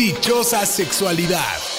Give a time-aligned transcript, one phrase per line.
[0.00, 1.69] Dichosa sexualidad.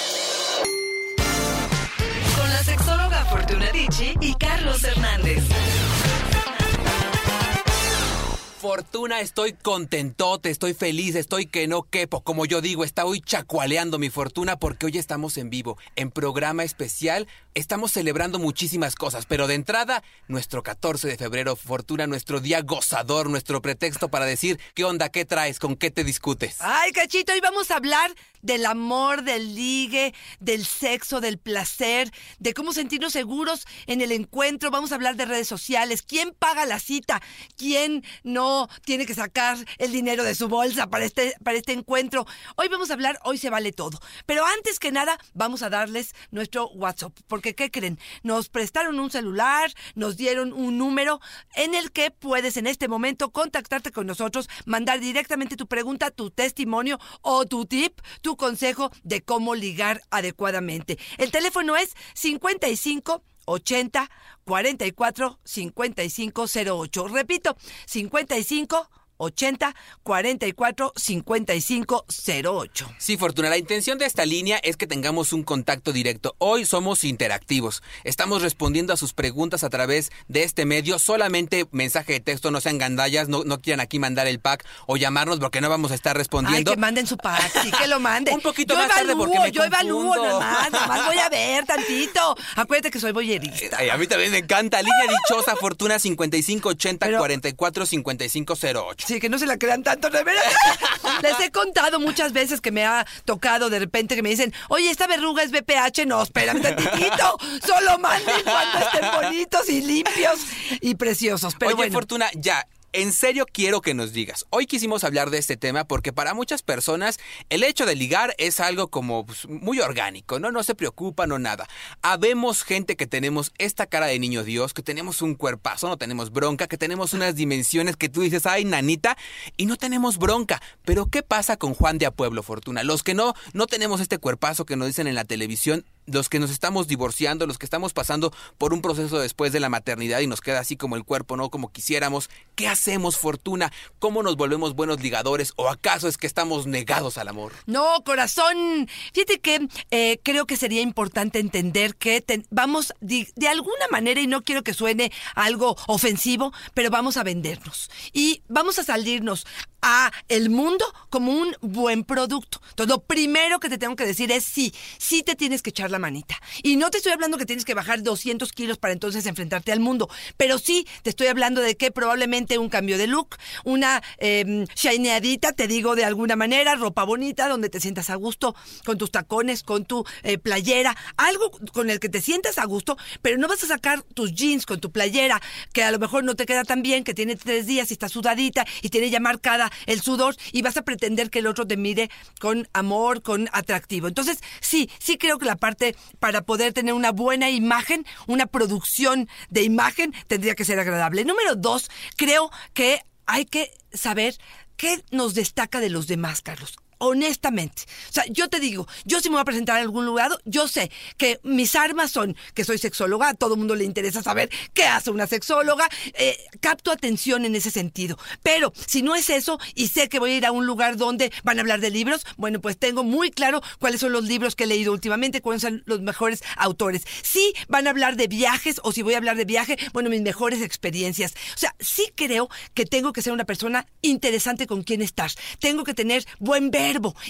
[8.74, 12.22] Fortuna, estoy contentote, estoy feliz, estoy que no quepo.
[12.22, 16.64] Como yo digo, está hoy chacualeando mi fortuna porque hoy estamos en vivo, en programa
[16.64, 17.28] especial.
[17.52, 23.28] Estamos celebrando muchísimas cosas, pero de entrada, nuestro 14 de febrero, Fortuna, nuestro día gozador,
[23.28, 26.56] nuestro pretexto para decir qué onda, qué traes, con qué te discutes.
[26.60, 32.54] Ay, cachito, hoy vamos a hablar del amor, del ligue, del sexo, del placer, de
[32.54, 34.70] cómo sentirnos seguros en el encuentro.
[34.70, 37.20] Vamos a hablar de redes sociales, quién paga la cita,
[37.56, 42.26] quién no tiene que sacar el dinero de su bolsa para este, para este encuentro.
[42.56, 44.00] Hoy vamos a hablar, hoy se vale todo.
[44.26, 47.16] Pero antes que nada, vamos a darles nuestro WhatsApp.
[47.26, 47.98] Porque, ¿qué creen?
[48.22, 51.20] Nos prestaron un celular, nos dieron un número
[51.54, 56.30] en el que puedes en este momento contactarte con nosotros, mandar directamente tu pregunta, tu
[56.30, 60.98] testimonio o tu tip, tu consejo de cómo ligar adecuadamente.
[61.18, 64.08] El teléfono es 55 80
[64.44, 67.08] 44 55 08.
[67.08, 68.88] Repito, 55
[69.22, 72.06] 80 44 55
[72.42, 72.94] 08.
[72.98, 76.34] Sí, Fortuna, la intención de esta línea es que tengamos un contacto directo.
[76.38, 77.82] Hoy somos interactivos.
[78.04, 80.98] Estamos respondiendo a sus preguntas a través de este medio.
[80.98, 84.96] Solamente mensaje de texto, no sean gandallas, no, no quieran aquí mandar el pack o
[84.96, 86.70] llamarnos porque no vamos a estar respondiendo.
[86.70, 88.34] Ay, que manden su pack, sí que lo manden.
[88.42, 91.18] Un poquito yo más tarde evalúo, porque me Yo evalúo, nada más, nada más voy
[91.18, 92.36] a ver tantito.
[92.56, 93.76] Acuérdate que soy boyerista.
[93.78, 94.80] Ay, a mí también me encanta.
[94.82, 99.06] Línea dichosa, Fortuna 55 80 Pero- 44 55 08.
[99.06, 100.44] Sí, que no se la crean tanto, de veras.
[101.22, 104.90] Les he contado muchas veces que me ha tocado de repente que me dicen, oye,
[104.90, 106.06] esta verruga es BPH.
[106.06, 107.38] No, espérame tantitito.
[107.66, 110.40] Solo manden cuando estén bonitos y limpios
[110.80, 111.54] y preciosos.
[111.58, 111.92] Pero Oye, bueno.
[111.92, 112.66] Fortuna, ya.
[112.94, 114.44] En serio quiero que nos digas.
[114.50, 118.60] Hoy quisimos hablar de este tema porque para muchas personas el hecho de ligar es
[118.60, 120.52] algo como pues, muy orgánico, ¿no?
[120.52, 121.66] No se preocupan no nada.
[122.02, 126.32] Habemos gente que tenemos esta cara de niño Dios, que tenemos un cuerpazo, no tenemos
[126.32, 129.16] bronca, que tenemos unas dimensiones que tú dices, ay, nanita,
[129.56, 130.60] y no tenemos bronca.
[130.84, 132.82] Pero ¿qué pasa con Juan de a Pueblo, Fortuna?
[132.82, 136.38] Los que no, no tenemos este cuerpazo que nos dicen en la televisión, los que
[136.38, 140.26] nos estamos divorciando, los que estamos pasando por un proceso después de la maternidad y
[140.26, 142.30] nos queda así como el cuerpo, no como quisiéramos.
[142.54, 143.72] ¿Qué hacemos, Fortuna?
[143.98, 145.52] ¿Cómo nos volvemos buenos ligadores?
[145.56, 147.52] ¿O acaso es que estamos negados al amor?
[147.66, 148.88] No, corazón.
[149.12, 154.26] Fíjate que eh, creo que sería importante entender que vamos de, de alguna manera, y
[154.26, 157.90] no quiero que suene algo ofensivo, pero vamos a vendernos.
[158.12, 159.46] Y vamos a salirnos
[159.82, 162.60] a el mundo como un buen producto.
[162.70, 165.90] Entonces, lo primero que te tengo que decir es sí, sí te tienes que echar
[165.92, 166.40] la manita.
[166.62, 169.80] Y no te estoy hablando que tienes que bajar 200 kilos para entonces enfrentarte al
[169.80, 174.66] mundo, pero sí te estoy hablando de que probablemente un cambio de look, una eh,
[174.74, 178.54] shineadita, te digo de alguna manera, ropa bonita, donde te sientas a gusto,
[178.84, 182.96] con tus tacones, con tu eh, playera, algo con el que te sientas a gusto,
[183.20, 185.40] pero no vas a sacar tus jeans con tu playera,
[185.72, 188.08] que a lo mejor no te queda tan bien, que tiene tres días y está
[188.08, 191.76] sudadita y tiene ya marcada el sudor y vas a pretender que el otro te
[191.76, 192.10] mire
[192.40, 194.08] con amor, con atractivo.
[194.08, 195.81] Entonces, sí, sí creo que la parte
[196.18, 201.24] para poder tener una buena imagen, una producción de imagen, tendría que ser agradable.
[201.24, 204.36] Número dos, creo que hay que saber
[204.76, 206.76] qué nos destaca de los demás, Carlos.
[207.04, 207.82] Honestamente.
[208.10, 210.68] O sea, yo te digo, yo si me voy a presentar en algún lugar, yo
[210.68, 214.84] sé que mis armas son que soy sexóloga, a todo mundo le interesa saber qué
[214.84, 218.16] hace una sexóloga, eh, capto atención en ese sentido.
[218.44, 221.32] Pero si no es eso y sé que voy a ir a un lugar donde
[221.42, 224.62] van a hablar de libros, bueno, pues tengo muy claro cuáles son los libros que
[224.62, 227.02] he leído últimamente, cuáles son los mejores autores.
[227.24, 230.22] Si van a hablar de viajes o si voy a hablar de viaje, bueno, mis
[230.22, 231.34] mejores experiencias.
[231.56, 235.32] O sea, sí creo que tengo que ser una persona interesante con quien estar.
[235.58, 236.70] Tengo que tener buen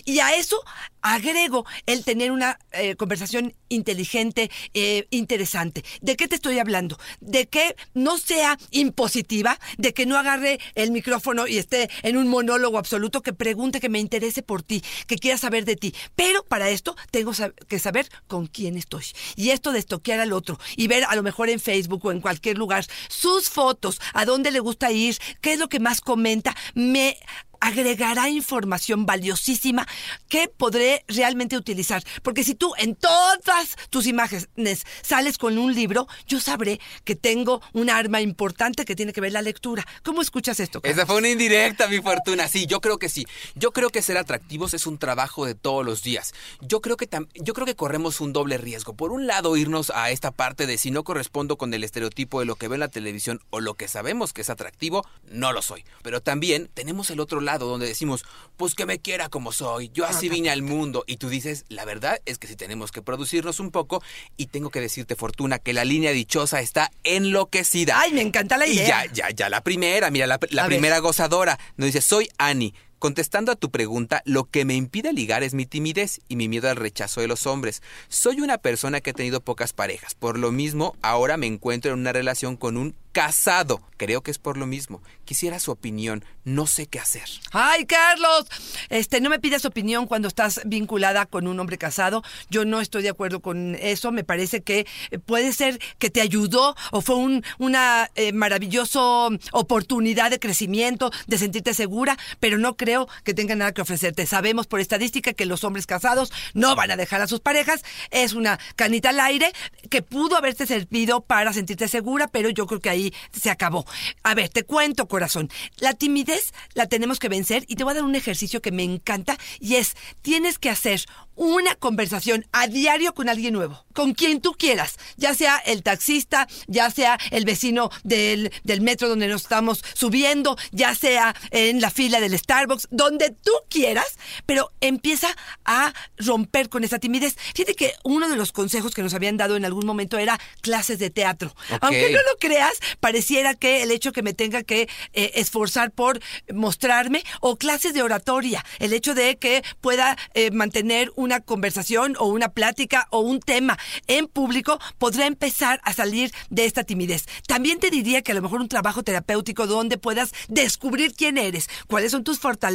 [0.04, 0.60] Y a eso
[1.00, 5.84] agrego el tener una eh, conversación inteligente, eh, interesante.
[6.00, 6.98] ¿De qué te estoy hablando?
[7.20, 12.28] De que no sea impositiva, de que no agarre el micrófono y esté en un
[12.28, 15.94] monólogo absoluto, que pregunte, que me interese por ti, que quiera saber de ti.
[16.14, 17.32] Pero para esto tengo
[17.68, 19.04] que saber con quién estoy.
[19.36, 22.20] Y esto de estoquear al otro y ver a lo mejor en Facebook o en
[22.20, 26.54] cualquier lugar sus fotos, a dónde le gusta ir, qué es lo que más comenta,
[26.74, 27.16] me
[27.62, 29.86] agregará información valiosísima
[30.28, 32.02] que podré realmente utilizar.
[32.22, 37.62] Porque si tú en todas tus imágenes sales con un libro, yo sabré que tengo
[37.72, 39.86] un arma importante que tiene que ver la lectura.
[40.02, 40.80] ¿Cómo escuchas esto?
[40.82, 42.48] Esa fue una indirecta, mi fortuna.
[42.48, 43.26] Sí, yo creo que sí.
[43.54, 46.34] Yo creo que ser atractivos es un trabajo de todos los días.
[46.60, 48.94] Yo creo que yo creo que corremos un doble riesgo.
[48.94, 52.46] Por un lado, irnos a esta parte de si no correspondo con el estereotipo de
[52.46, 55.62] lo que ve en la televisión o lo que sabemos que es atractivo, no lo
[55.62, 55.84] soy.
[56.02, 58.24] Pero también tenemos el otro lado lado, donde decimos,
[58.56, 61.04] pues que me quiera como soy, yo así vine al mundo.
[61.06, 64.02] Y tú dices, la verdad es que sí tenemos que producirnos un poco
[64.36, 68.00] y tengo que decirte, Fortuna, que la línea dichosa está enloquecida.
[68.00, 69.04] Ay, me encanta la Y idea.
[69.06, 70.76] ya, ya, ya la primera, mira, la, la A ver.
[70.78, 71.58] primera gozadora.
[71.76, 72.74] Nos dice, soy Annie.
[73.02, 76.70] Contestando a tu pregunta, lo que me impide ligar es mi timidez y mi miedo
[76.70, 77.82] al rechazo de los hombres.
[78.06, 80.14] Soy una persona que ha tenido pocas parejas.
[80.14, 83.82] Por lo mismo, ahora me encuentro en una relación con un casado.
[83.96, 85.02] Creo que es por lo mismo.
[85.24, 86.24] Quisiera su opinión.
[86.44, 87.24] No sé qué hacer.
[87.52, 88.46] Ay, Carlos,
[88.88, 92.22] este, no me pidas opinión cuando estás vinculada con un hombre casado.
[92.50, 94.10] Yo no estoy de acuerdo con eso.
[94.10, 99.28] Me parece que eh, puede ser que te ayudó o fue un, una eh, maravillosa
[99.52, 102.91] oportunidad de crecimiento, de sentirte segura, pero no creo
[103.24, 104.26] que tenga nada que ofrecerte.
[104.26, 107.82] Sabemos por estadística que los hombres casados no van a dejar a sus parejas.
[108.10, 109.52] Es una canita al aire
[109.90, 113.84] que pudo haberte servido para sentirte segura, pero yo creo que ahí se acabó.
[114.22, 115.50] A ver, te cuento, corazón.
[115.76, 118.84] La timidez la tenemos que vencer y te voy a dar un ejercicio que me
[118.84, 121.04] encanta y es, tienes que hacer
[121.34, 126.46] una conversación a diario con alguien nuevo, con quien tú quieras, ya sea el taxista,
[126.66, 131.90] ya sea el vecino del, del metro donde nos estamos subiendo, ya sea en la
[131.90, 135.28] fila del Starbucks, donde tú quieras, pero empieza
[135.64, 137.36] a romper con esa timidez.
[137.54, 140.98] Fíjate que uno de los consejos que nos habían dado en algún momento era clases
[140.98, 141.54] de teatro.
[141.80, 146.20] Aunque no lo creas, pareciera que el hecho que me tenga que eh, esforzar por
[146.52, 152.26] mostrarme o clases de oratoria, el hecho de que pueda eh, mantener una conversación o
[152.26, 157.26] una plática o un tema en público, podrá empezar a salir de esta timidez.
[157.46, 161.68] También te diría que a lo mejor un trabajo terapéutico donde puedas descubrir quién eres,
[161.86, 162.71] cuáles son tus fortalezas,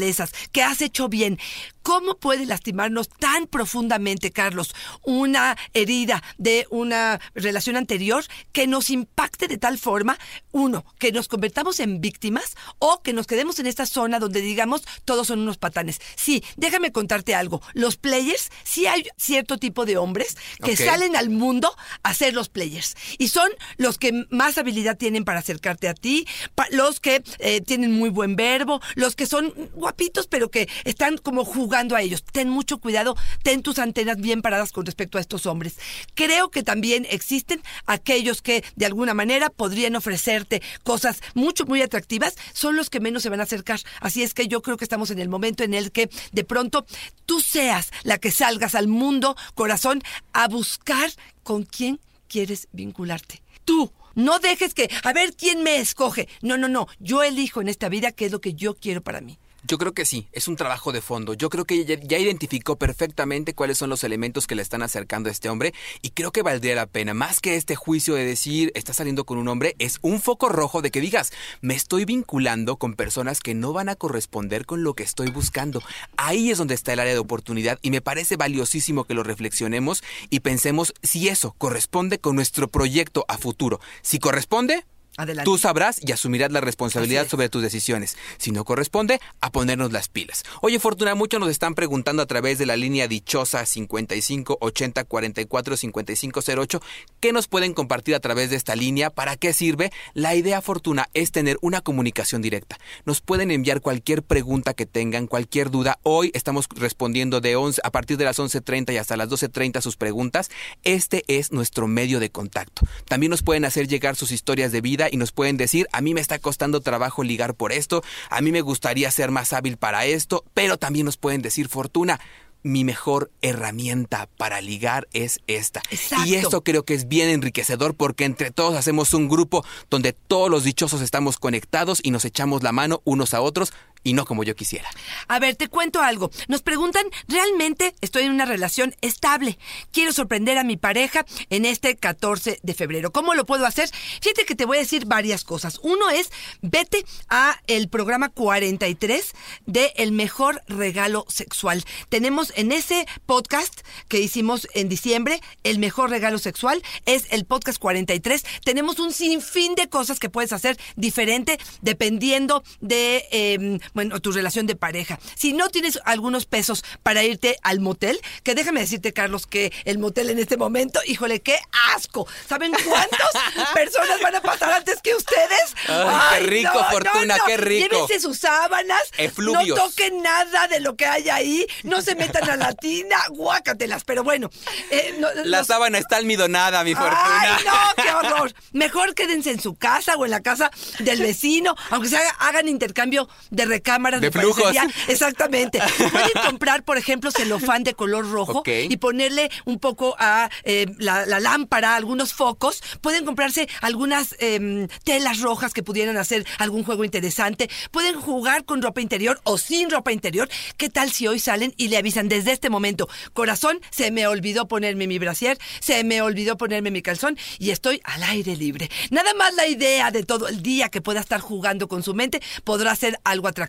[0.51, 1.39] qué has hecho bien.
[1.83, 9.47] ¿Cómo puede lastimarnos tan profundamente, Carlos, una herida de una relación anterior que nos impacte
[9.47, 10.17] de tal forma,
[10.51, 14.83] uno, que nos convertamos en víctimas o que nos quedemos en esta zona donde digamos
[15.05, 16.01] todos son unos patanes?
[16.17, 17.61] Sí, déjame contarte algo.
[17.73, 21.73] Los players, sí hay cierto tipo de hombres que salen al mundo
[22.03, 26.27] a ser los players y son los que más habilidad tienen para acercarte a ti,
[26.71, 31.45] los que eh, tienen muy buen verbo, los que son guapitos pero que están como
[31.45, 32.23] jugando a ellos.
[32.23, 35.77] Ten mucho cuidado, ten tus antenas bien paradas con respecto a estos hombres.
[36.13, 42.35] Creo que también existen aquellos que de alguna manera podrían ofrecerte cosas mucho, muy atractivas,
[42.53, 43.79] son los que menos se van a acercar.
[44.01, 46.85] Así es que yo creo que estamos en el momento en el que de pronto
[47.25, 50.01] tú seas la que salgas al mundo, corazón,
[50.33, 51.09] a buscar
[51.43, 53.41] con quién quieres vincularte.
[53.65, 53.91] Tú.
[54.15, 56.27] No dejes que, a ver quién me escoge.
[56.41, 56.87] No, no, no.
[56.99, 59.37] Yo elijo en esta vida qué es lo que yo quiero para mí.
[59.67, 61.33] Yo creo que sí, es un trabajo de fondo.
[61.33, 65.27] Yo creo que ya, ya identificó perfectamente cuáles son los elementos que le están acercando
[65.27, 68.71] a este hombre y creo que valdría la pena, más que este juicio de decir
[68.75, 72.77] está saliendo con un hombre, es un foco rojo de que digas, me estoy vinculando
[72.77, 75.81] con personas que no van a corresponder con lo que estoy buscando.
[76.15, 80.01] Ahí es donde está el área de oportunidad y me parece valiosísimo que lo reflexionemos
[80.29, 83.81] y pensemos si eso corresponde con nuestro proyecto a futuro.
[84.01, 84.85] Si corresponde,
[85.17, 85.45] Adelante.
[85.45, 88.17] Tú sabrás y asumirás la responsabilidad sobre tus decisiones.
[88.37, 90.43] Si no corresponde, a ponernos las pilas.
[90.61, 95.75] Oye, Fortuna, muchos nos están preguntando a través de la línea dichosa 55 80 44
[95.75, 96.81] 55 08
[97.19, 99.91] qué nos pueden compartir a través de esta línea, para qué sirve.
[100.13, 102.77] La idea, Fortuna, es tener una comunicación directa.
[103.05, 105.97] Nos pueden enviar cualquier pregunta que tengan, cualquier duda.
[106.03, 109.97] Hoy estamos respondiendo de 11 a partir de las 11:30 y hasta las 12:30 sus
[109.97, 110.51] preguntas.
[110.83, 112.85] Este es nuestro medio de contacto.
[113.07, 116.13] También nos pueden hacer llegar sus historias de vida y nos pueden decir, a mí
[116.13, 120.05] me está costando trabajo ligar por esto, a mí me gustaría ser más hábil para
[120.05, 122.19] esto, pero también nos pueden decir, Fortuna,
[122.63, 125.81] mi mejor herramienta para ligar es esta.
[125.89, 126.25] Exacto.
[126.27, 130.49] Y esto creo que es bien enriquecedor porque entre todos hacemos un grupo donde todos
[130.49, 133.73] los dichosos estamos conectados y nos echamos la mano unos a otros
[134.07, 134.89] y no como yo quisiera.
[135.27, 136.31] A ver, te cuento algo.
[136.47, 139.59] Nos preguntan, ¿realmente estoy en una relación estable?
[139.91, 143.11] Quiero sorprender a mi pareja en este 14 de febrero.
[143.11, 143.89] ¿Cómo lo puedo hacer?
[144.21, 145.81] Fíjate que te voy a decir varias cosas.
[145.83, 149.33] Uno es, vete a el programa 43
[149.65, 151.83] de El Mejor Regalo Sexual.
[152.07, 157.77] Tenemos en ese podcast que hicimos en diciembre, El Mejor Regalo Sexual, es el podcast
[157.77, 158.45] 43.
[158.63, 164.67] Tenemos un sinfín de cosas que puedes hacer diferente dependiendo de, eh, bueno, tu relación
[164.67, 165.17] de pareja.
[165.35, 169.97] Si no tienes algunos pesos para irte al motel, que déjame decirte, Carlos, que el
[169.97, 171.57] motel en este momento, híjole, qué
[171.95, 172.27] asco.
[172.47, 173.31] ¿Saben cuántas
[173.73, 175.75] personas van a pasar antes que ustedes?
[175.87, 177.89] Ay, qué rico, Fortuna, qué rico.
[177.91, 179.77] Llévense sus sábanas, Efluvios.
[179.79, 184.03] no toquen nada de lo que hay ahí, no se metan a la tina, guácatelas,
[184.03, 184.51] pero bueno.
[184.91, 187.41] eh, La los- sábana está almidonada, mi Fortuna.
[187.41, 188.53] Ay, no, qué horror.
[188.73, 192.67] Mejor quédense en su casa o en la casa del vecino, aunque se haga- hagan
[192.67, 194.73] intercambio de recámaras De flujos.
[195.07, 195.79] Exactamente.
[196.11, 201.25] Pueden comprar, por ejemplo, celofán de color rojo y ponerle un poco a eh, la,
[201.25, 202.81] la lámpara, algunos focos.
[203.01, 207.69] Pueden comprarse algunas em, telas rojas que pudieran hacer algún juego interesante.
[207.91, 210.49] Pueden jugar con ropa interior o sin ropa interior.
[210.77, 213.07] ¿Qué tal si hoy salen y le avisan desde este momento?
[213.33, 218.01] Corazón, se me olvidó ponerme mi brasier, se me olvidó ponerme mi calzón y estoy
[218.03, 218.89] al aire libre.
[219.11, 222.41] Nada más la idea de todo el día que pueda estar jugando con su mente
[222.63, 223.66] podrá ser algo atractivo.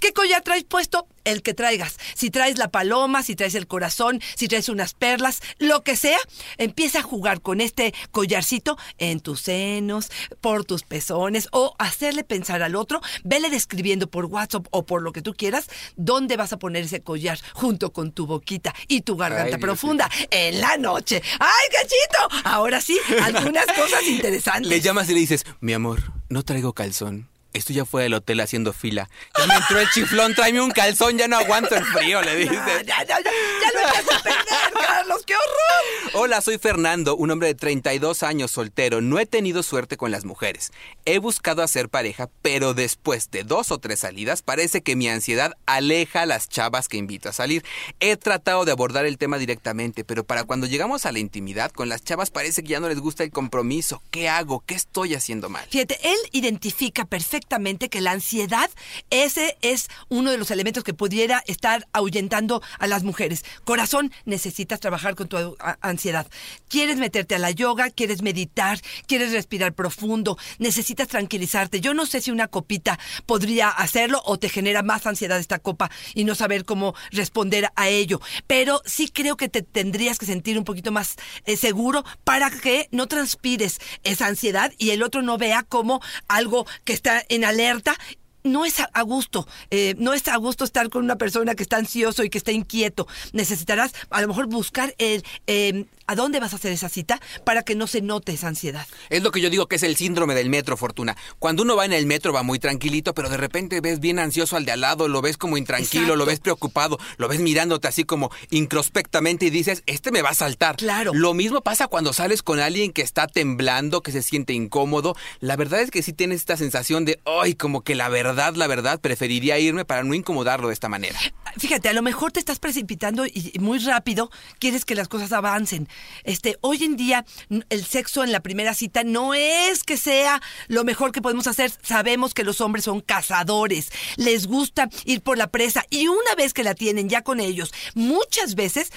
[0.00, 1.06] ¿Qué collar traes puesto?
[1.24, 1.98] El que traigas.
[2.14, 6.18] Si traes la paloma, si traes el corazón, si traes unas perlas, lo que sea,
[6.56, 12.62] empieza a jugar con este collarcito en tus senos, por tus pezones o hacerle pensar
[12.62, 16.58] al otro, vele describiendo por WhatsApp o por lo que tú quieras dónde vas a
[16.58, 20.76] poner ese collar junto con tu boquita y tu garganta Ay, Dios profunda en la
[20.76, 21.22] noche.
[21.38, 22.48] ¡Ay, cachito!
[22.48, 24.68] Ahora sí, algunas cosas interesantes.
[24.68, 27.28] Le llamas y le dices, mi amor, no traigo calzón.
[27.58, 29.10] Estoy ya fuera del hotel haciendo fila.
[29.36, 32.56] Ya me entró el chiflón, tráeme un calzón, ya no aguanto el frío, le dices.
[32.86, 36.12] Ya, ya, ya, ya, lo echaste a perder, Carlos, qué horror.
[36.14, 39.00] Hola, soy Fernando, un hombre de 32 años soltero.
[39.00, 40.70] No he tenido suerte con las mujeres.
[41.04, 45.54] He buscado hacer pareja, pero después de dos o tres salidas parece que mi ansiedad
[45.66, 47.64] aleja a las chavas que invito a salir.
[47.98, 51.88] He tratado de abordar el tema directamente, pero para cuando llegamos a la intimidad, con
[51.88, 54.00] las chavas parece que ya no les gusta el compromiso.
[54.12, 54.62] ¿Qué hago?
[54.64, 55.66] ¿Qué estoy haciendo mal?
[55.68, 57.47] Fíjate, él identifica perfectamente
[57.90, 58.70] que la ansiedad,
[59.10, 63.44] ese es uno de los elementos que pudiera estar ahuyentando a las mujeres.
[63.64, 66.26] Corazón, necesitas trabajar con tu ansiedad.
[66.68, 71.80] Quieres meterte a la yoga, quieres meditar, quieres respirar profundo, necesitas tranquilizarte.
[71.80, 75.90] Yo no sé si una copita podría hacerlo o te genera más ansiedad esta copa
[76.14, 78.20] y no saber cómo responder a ello.
[78.46, 82.88] Pero sí creo que te tendrías que sentir un poquito más eh, seguro para que
[82.92, 87.96] no transpires esa ansiedad y el otro no vea como algo que está en alerta.
[88.44, 91.76] No es a gusto, eh, no es a gusto estar con una persona que está
[91.76, 93.06] ansioso y que está inquieto.
[93.32, 97.62] Necesitarás a lo mejor buscar el, eh, a dónde vas a hacer esa cita para
[97.62, 98.86] que no se note esa ansiedad.
[99.10, 101.16] Es lo que yo digo que es el síndrome del metro, Fortuna.
[101.38, 104.56] Cuando uno va en el metro va muy tranquilito, pero de repente ves bien ansioso
[104.56, 106.16] al de al lado, lo ves como intranquilo, Exacto.
[106.16, 110.34] lo ves preocupado, lo ves mirándote así como introspectamente y dices, este me va a
[110.34, 110.76] saltar.
[110.76, 111.12] Claro.
[111.14, 115.16] Lo mismo pasa cuando sales con alguien que está temblando, que se siente incómodo.
[115.40, 118.66] La verdad es que sí tienes esta sensación de, ay, como que la verdad, la
[118.66, 121.18] verdad, preferiría irme para no incomodarlo de esta manera.
[121.56, 125.32] Fíjate, a lo mejor te estás precipitando y y muy rápido quieres que las cosas
[125.32, 125.88] avancen.
[126.24, 127.24] Este, hoy en día
[127.70, 131.72] el sexo en la primera cita no es que sea lo mejor que podemos hacer.
[131.82, 136.54] Sabemos que los hombres son cazadores, les gusta ir por la presa y una vez
[136.54, 138.90] que la tienen ya con ellos, muchas veces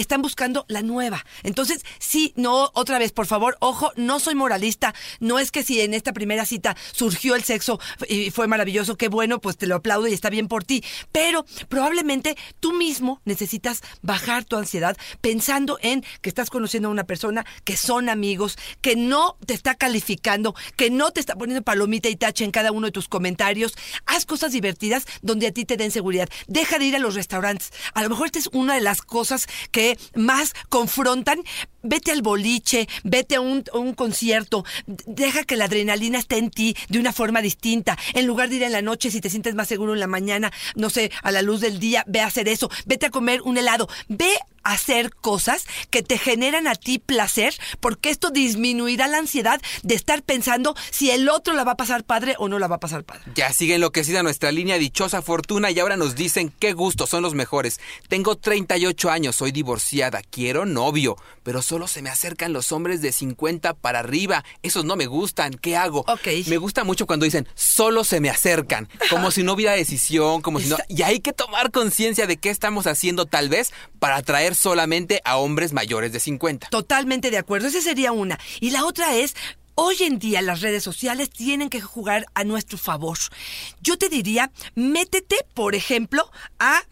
[0.00, 1.24] están buscando la nueva.
[1.42, 4.94] Entonces, sí, no, otra vez, por favor, ojo, no soy moralista.
[5.20, 9.08] No es que si en esta primera cita surgió el sexo y fue maravilloso, qué
[9.08, 10.84] bueno, pues te lo aplaudo y está bien por ti.
[11.12, 17.04] Pero probablemente tú mismo necesitas bajar tu ansiedad pensando en que estás conociendo a una
[17.04, 22.08] persona, que son amigos, que no te está calificando, que no te está poniendo palomita
[22.08, 23.74] y tache en cada uno de tus comentarios.
[24.06, 26.28] Haz cosas divertidas donde a ti te den seguridad.
[26.46, 27.72] Deja de ir a los restaurantes.
[27.94, 31.40] A lo mejor esta es una de las cosas que más confrontan.
[31.82, 36.76] Vete al boliche, vete a un, un concierto, deja que la adrenalina esté en ti
[36.88, 37.98] de una forma distinta.
[38.14, 40.52] En lugar de ir en la noche, si te sientes más seguro en la mañana,
[40.74, 42.70] no sé, a la luz del día, ve a hacer eso.
[42.86, 43.88] Vete a comer un helado.
[44.08, 44.30] Ve
[44.62, 49.94] a hacer cosas que te generan a ti placer, porque esto disminuirá la ansiedad de
[49.94, 52.80] estar pensando si el otro la va a pasar padre o no la va a
[52.80, 53.22] pasar padre.
[53.34, 57.34] Ya sigue enloquecida nuestra línea dichosa fortuna y ahora nos dicen qué gustos son los
[57.34, 57.80] mejores.
[58.08, 63.12] Tengo 38 años, soy divorciada, quiero novio, pero solo se me acercan los hombres de
[63.12, 64.44] 50 para arriba.
[64.64, 66.00] Esos no me gustan, ¿qué hago?
[66.08, 66.26] Ok.
[66.48, 70.58] Me gusta mucho cuando dicen solo se me acercan, como si no hubiera decisión, como
[70.58, 70.76] si no...
[70.88, 75.36] Y hay que tomar conciencia de qué estamos haciendo tal vez para atraer solamente a
[75.36, 76.70] hombres mayores de 50.
[76.70, 78.40] Totalmente de acuerdo, esa sería una.
[78.58, 79.36] Y la otra es,
[79.76, 83.16] hoy en día las redes sociales tienen que jugar a nuestro favor.
[83.80, 86.82] Yo te diría, métete, por ejemplo, a,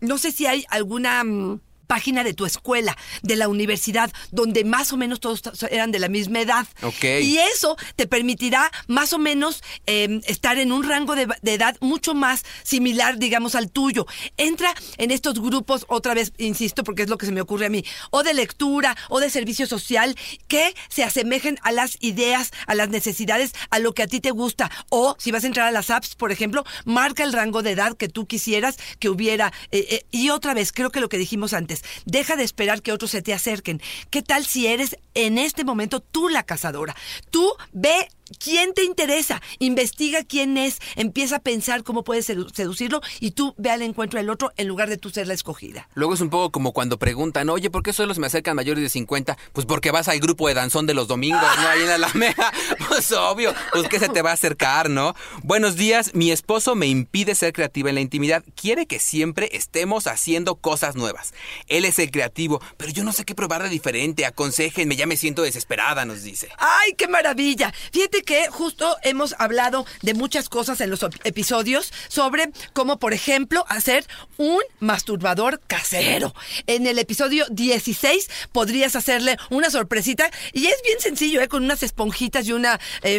[0.00, 1.24] no sé si hay alguna...
[1.24, 5.98] mm, página de tu escuela, de la universidad, donde más o menos todos eran de
[5.98, 6.66] la misma edad.
[6.82, 7.04] Ok.
[7.22, 11.76] Y eso te permitirá más o menos eh, estar en un rango de, de edad
[11.80, 14.06] mucho más similar, digamos, al tuyo.
[14.36, 17.70] Entra en estos grupos, otra vez, insisto, porque es lo que se me ocurre a
[17.70, 20.16] mí, o de lectura, o de servicio social,
[20.48, 24.30] que se asemejen a las ideas, a las necesidades, a lo que a ti te
[24.30, 24.70] gusta.
[24.90, 27.96] O si vas a entrar a las apps, por ejemplo, marca el rango de edad
[27.96, 29.52] que tú quisieras que hubiera.
[29.70, 32.92] eh, eh, y otra vez, creo que lo que dijimos antes, deja de esperar que
[32.92, 33.80] otros se te acerquen.
[34.10, 36.94] ¿Qué tal si eres en este momento tú la cazadora?
[37.30, 38.08] Tú ve
[38.42, 39.40] ¿Quién te interesa?
[39.58, 44.18] Investiga quién es, empieza a pensar cómo puedes sedu- seducirlo y tú ve al encuentro
[44.18, 45.88] del otro en lugar de tú ser la escogida.
[45.94, 48.82] Luego es un poco como cuando preguntan, oye, ¿por qué solo se me acercan mayores
[48.82, 49.36] de 50?
[49.52, 51.68] Pues porque vas al grupo de danzón de los domingos, ¿no?
[51.68, 52.52] Ahí en la Alameda.
[52.88, 55.14] Pues obvio, pues que se te va a acercar, ¿no?
[55.42, 58.42] Buenos días, mi esposo me impide ser creativa en la intimidad.
[58.54, 61.34] Quiere que siempre estemos haciendo cosas nuevas.
[61.68, 64.24] Él es el creativo, pero yo no sé qué probar de diferente.
[64.24, 66.48] Aconséjenme, ya me siento desesperada, nos dice.
[66.58, 67.72] ¡Ay, qué maravilla!
[67.92, 73.64] Fíjate que justo hemos hablado de muchas cosas en los episodios sobre cómo, por ejemplo,
[73.68, 74.06] hacer
[74.36, 76.34] un masturbador casero.
[76.66, 81.48] En el episodio 16 podrías hacerle una sorpresita y es bien sencillo, ¿eh?
[81.48, 82.66] Con unas esponjitas y un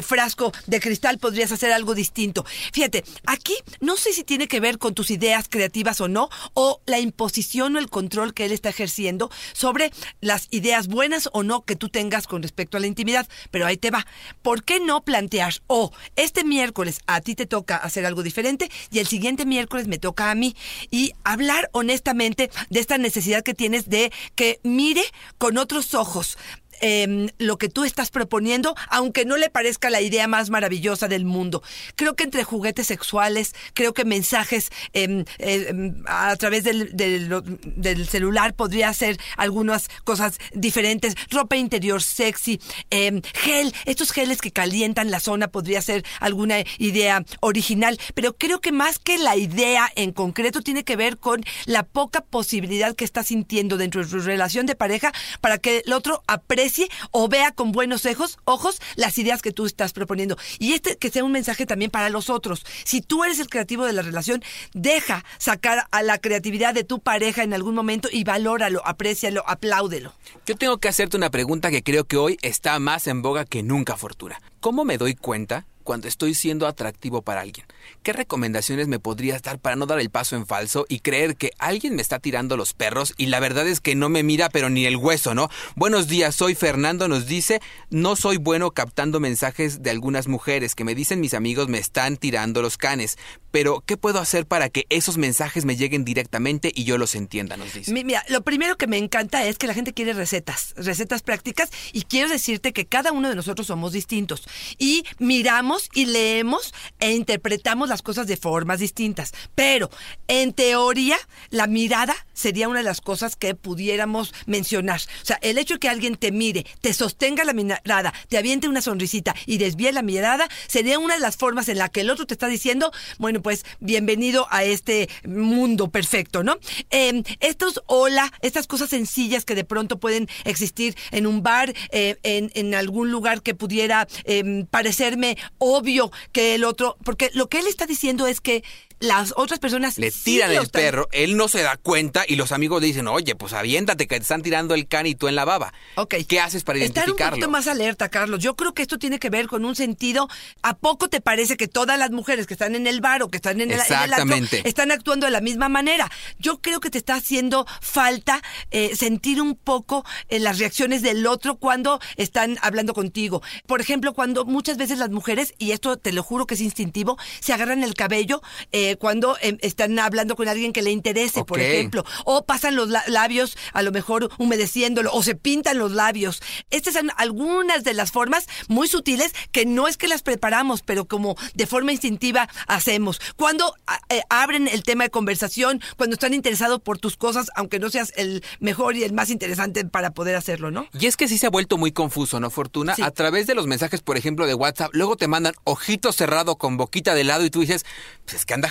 [0.03, 2.45] frasco de cristal podrías hacer algo distinto.
[2.73, 6.81] Fíjate, aquí no sé si tiene que ver con tus ideas creativas o no, o
[6.85, 11.63] la imposición o el control que él está ejerciendo sobre las ideas buenas o no
[11.63, 13.27] que tú tengas con respecto a la intimidad.
[13.51, 14.05] Pero ahí te va.
[14.41, 19.07] ¿Por qué plantear, oh, este miércoles a ti te toca hacer algo diferente y el
[19.07, 20.55] siguiente miércoles me toca a mí?
[20.91, 25.03] Y hablar honestamente de esta necesidad que tienes de que mire
[25.37, 26.37] con otros ojos
[26.81, 31.25] em, lo que tú estás proponiendo, aunque no le parezca la idea más maravillosa del
[31.25, 31.63] mundo.
[31.95, 38.93] Creo que entre juguetes sexuales, creo que mensajes em, em, a través del, celular podría
[38.93, 42.59] ser algunas cosas diferentes, ropa interior sexy,
[42.91, 48.71] gel, estos geles que calientan la zona podría ser alguna idea original, pero creo que
[48.71, 53.27] más que la idea en concreto tiene que ver con la poca posibilidad que estás
[53.27, 56.66] sintiendo dentro de tu relación de pareja para que el otro aprecie
[57.11, 60.37] o vea con buenos ojos, ojos las ideas que tú estás proponiendo.
[60.59, 62.65] Y este que sea un mensaje también para los otros.
[62.83, 64.43] Si tú eres el creativo de la relación,
[64.73, 70.13] deja sacar a la creatividad de tu pareja en algún momento y valóralo, aprécialo, apláudelo.
[70.45, 73.63] Yo tengo que hacerte una pregunta que creo que hoy está más en boga que
[73.63, 74.41] nunca, Fortuna.
[74.59, 77.65] ¿Cómo me doy cuenta cuando estoy siendo atractivo para alguien?
[78.03, 81.51] ¿Qué recomendaciones me podrías dar para no dar el paso en falso y creer que
[81.59, 84.69] alguien me está tirando los perros y la verdad es que no me mira pero
[84.69, 85.49] ni el hueso, ¿no?
[85.77, 90.83] Buenos días, soy Fernando, nos dice, no soy bueno captando mensajes de algunas mujeres que
[90.83, 93.17] me dicen mis amigos me están tirando los canes,
[93.51, 97.55] pero ¿qué puedo hacer para que esos mensajes me lleguen directamente y yo los entienda?
[97.55, 97.93] Nos dice.
[97.93, 101.69] Mi- Mira, lo primero que me encanta es que la gente quiere recetas, recetas prácticas,
[101.93, 104.47] y quiero decirte que cada uno de nosotros somos distintos.
[104.77, 109.33] Y miramos y leemos e interpretamos las cosas de formas distintas.
[109.55, 109.89] Pero,
[110.27, 111.17] en teoría,
[111.49, 115.01] la mirada sería una de las cosas que pudiéramos mencionar.
[115.21, 118.69] O sea, el hecho de que alguien te mire, te sostenga la mirada, te aviente
[118.69, 122.09] una sonrisita y desvíe la mirada, sería una de las formas en la que el
[122.09, 126.57] otro te está diciendo, bueno, pues bienvenido a este mundo perfecto, ¿no?
[126.91, 132.17] Eh, estos hola, estas cosas sencillas que de pronto pueden existir en un bar, eh,
[132.23, 137.67] en, algún lugar que pudiera eh, parecerme obvio que el otro, porque lo que él
[137.67, 138.63] está diciendo es que
[138.99, 142.51] las otras personas Le tiran el están- perro, él no se da cuenta y los
[142.51, 145.35] amigos le dicen, oye, pues aviéntate que te están tirando el can y tú en
[145.35, 145.73] la baba.
[145.95, 146.15] Ok.
[146.27, 147.31] ¿Qué haces para Estar un identificarlo?
[147.35, 148.39] poquito más alerta, Carlos.
[148.41, 150.27] Yo creo que esto tiene que ver con un sentido.
[150.63, 153.37] ¿A poco te parece que todas las mujeres que están en el bar o que
[153.37, 154.61] están en el, en el antro Exactamente.
[154.67, 156.09] están actuando de la misma manera?
[156.39, 161.25] Yo creo que te está haciendo falta eh, sentir un poco eh, las reacciones del
[161.27, 163.41] otro cuando están hablando contigo.
[163.67, 167.17] Por ejemplo, cuando muchas veces las mujeres, y esto te lo juro que es instintivo,
[167.39, 171.59] se agarran el cabello eh, cuando eh, están hablando con alguien que le interese, por
[171.59, 176.41] ejemplo o pasan los la- labios a lo mejor humedeciéndolo o se pintan los labios.
[176.69, 181.05] Estas son algunas de las formas muy sutiles que no es que las preparamos, pero
[181.05, 183.19] como de forma instintiva hacemos.
[183.35, 183.73] Cuando
[184.09, 188.13] eh, abren el tema de conversación, cuando están interesados por tus cosas, aunque no seas
[188.15, 190.87] el mejor y el más interesante para poder hacerlo, ¿no?
[190.99, 192.95] Y es que sí se ha vuelto muy confuso, ¿no, Fortuna?
[192.95, 193.01] Sí.
[193.01, 196.77] A través de los mensajes, por ejemplo, de WhatsApp, luego te mandan ojito cerrado con
[196.77, 197.85] boquita de lado y tú dices,
[198.25, 198.69] pues es que anda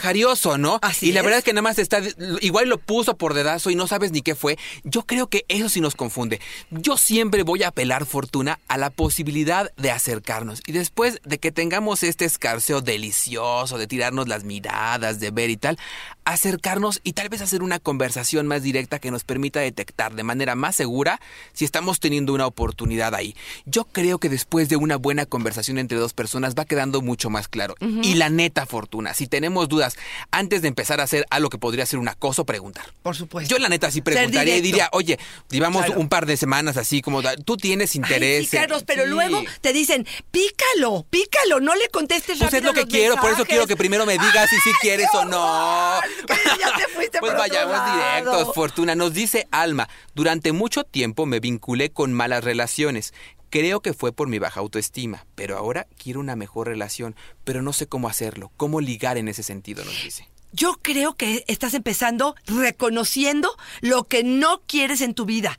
[0.59, 0.79] ¿no?
[0.83, 1.25] Así y la es.
[1.25, 2.01] verdad es que nada más está,
[2.41, 4.59] igual lo puso por dedazo y no sabes ni qué fue.
[4.85, 6.41] Yo creo que eso sí nos confunde.
[6.71, 10.63] Yo siempre voy a apelar, Fortuna, a la posibilidad de acercarnos.
[10.67, 15.57] Y después de que tengamos este escarceo delicioso, de tirarnos las miradas, de ver y
[15.57, 15.79] tal,
[16.27, 20.55] acercarnos y tal vez hacer una conversación más directa que nos permita detectar de manera
[20.57, 21.21] más segura
[21.53, 23.35] si estamos teniendo una oportunidad ahí.
[23.65, 27.47] Yo creo que después de una buena conversación entre dos personas va quedando mucho más
[27.49, 27.75] claro.
[27.81, 29.97] Y la neta fortuna, si tenemos dudas
[30.33, 32.85] antes de empezar a hacer algo que podría ser un acoso, preguntar.
[33.03, 33.55] Por supuesto.
[33.55, 36.01] Yo la neta sí preguntaría y diría, oye, llevamos Claro.
[36.01, 38.49] un par de semanas así como, tú tienes Ay, interés.
[38.51, 38.63] sí, en-".
[38.65, 39.11] Carlos, pero Sí.
[39.11, 43.31] luego te dicen, pícalo, pícalo, no le contestes Pues es rápido lo que quiero, por
[43.31, 46.01] eso quiero que primero me digas si sí ¡Ay, quieres o no.
[46.61, 47.95] ya te fuiste pues por otro vayamos lado.
[47.97, 48.95] directos, Fortuna.
[48.95, 53.15] Nos dice Alma, durante mucho tiempo me vinculé con malas relaciones.
[53.51, 57.73] Creo que fue por mi baja autoestima, pero ahora quiero una mejor relación, pero no
[57.73, 60.29] sé cómo hacerlo, cómo ligar en ese sentido, nos dice.
[60.53, 65.59] Yo creo que estás empezando reconociendo lo que no quieres en tu vida.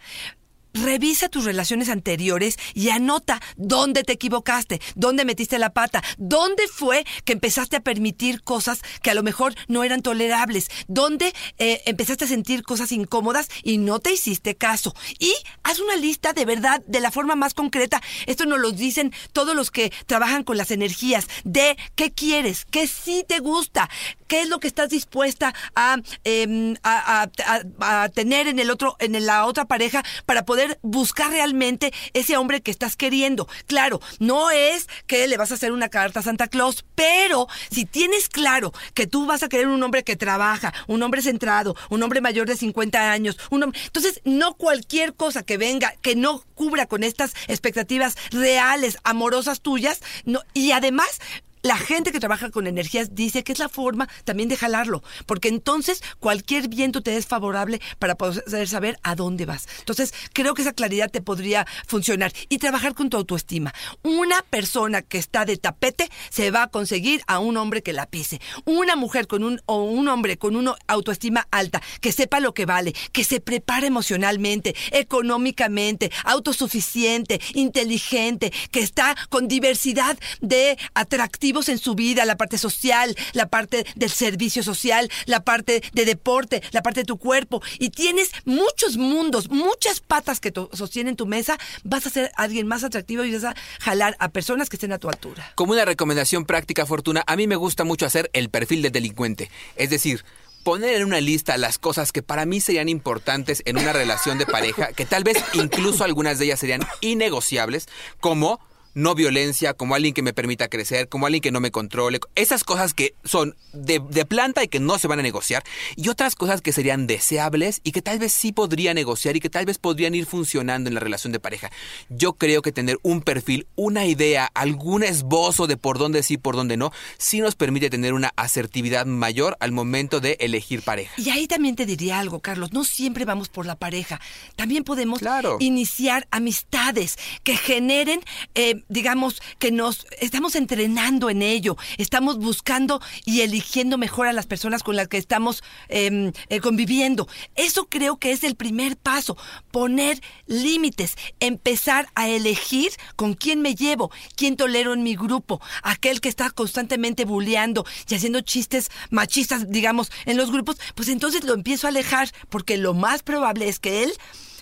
[0.84, 7.06] Revisa tus relaciones anteriores y anota dónde te equivocaste, dónde metiste la pata, dónde fue
[7.26, 12.26] que empezaste a permitir cosas que a lo mejor no eran tolerables, dónde eh, empezaste
[12.26, 14.94] a sentir cosas incómodas y no te hiciste caso.
[15.20, 18.02] Y haz una lista de verdad de la forma más concreta.
[18.26, 22.88] Esto nos lo dicen todos los que trabajan con las energías, de qué quieres, qué
[22.88, 23.90] sí te gusta,
[24.28, 28.96] qué es lo que estás dispuesta a, em, a, a, a tener en el otro,
[29.00, 33.48] en la otra pareja para poder buscar realmente ese hombre que estás queriendo.
[33.68, 37.86] Claro, no es que le vas a hacer una carta a Santa Claus, pero si
[37.86, 42.04] tienes claro que tú vas a querer un hombre que trabaja, un hombre centrado, un
[42.04, 46.44] hombre mayor de 50 años, un hombre, entonces no cualquier cosa que venga que no
[46.56, 51.20] cubra con estas expectativas reales, amorosas tuyas, no, y además
[51.62, 55.48] la gente que trabaja con energías dice que es la forma también de jalarlo, porque
[55.48, 59.68] entonces cualquier viento te es favorable para poder saber a dónde vas.
[59.80, 63.74] Entonces, creo que esa claridad te podría funcionar y trabajar con tu autoestima.
[64.04, 68.06] Una persona que está de tapete se va a conseguir a un hombre que la
[68.06, 68.40] pise.
[68.66, 72.66] Una mujer con un o un hombre con una autoestima alta, que sepa lo que
[72.66, 81.80] vale, que se prepare emocionalmente, económicamente, autosuficiente, inteligente, que está con diversidad de atractivos en
[81.80, 86.84] su vida, la parte social, la parte del servicio social, la parte de deporte, la
[86.84, 92.06] parte de tu cuerpo, y tienes muchos mundos, muchas patas que sostienen tu mesa, vas
[92.06, 95.10] a ser alguien más atractivo y vas a jalar a personas que estén a tu
[95.10, 95.52] altura.
[95.56, 99.50] Como una recomendación práctica, Fortuna, a mí me gusta mucho hacer el perfil del delincuente.
[99.76, 100.24] Es decir,
[100.64, 104.46] poner en una lista las cosas que para mí serían importantes en una relación de
[104.46, 107.88] pareja, que tal vez incluso algunas de ellas serían innegociables,
[108.20, 108.60] como
[108.98, 112.64] no violencia, como alguien que me permita crecer, como alguien que no me controle, esas
[112.64, 115.64] cosas que son de, planta y que no se van a negociar,
[115.96, 119.52] y otras cosas que serían deseables y que tal vez sí podría negociar y que
[119.52, 121.72] tal vez podrían ir funcionando en la relación de pareja.
[122.10, 126.56] Yo creo que tener un perfil, una idea, algún esbozo de por dónde sí, por
[126.56, 131.14] dónde no, sí nos permite tener una asertividad mayor al momento de elegir pareja.
[131.18, 134.20] Y ahí también te diría algo, Carlos, no siempre vamos por la pareja,
[134.56, 135.22] también podemos
[135.60, 138.22] iniciar amistades que generen...
[138.56, 144.46] Eh, digamos, que nos estamos entrenando en ello, estamos buscando y eligiendo mejor a las
[144.46, 147.28] personas con las que estamos em, eh, conviviendo.
[147.56, 149.38] Eso creo que es el primer paso,
[149.72, 156.22] poner límites, empezar a elegir con quién me llevo, quién tolero en mi grupo, aquel
[156.22, 161.54] que está constantemente bulleando y haciendo chistes machistas, digamos, en los grupos, pues entonces lo
[161.54, 164.14] empiezo a alejar, porque lo más probable es que él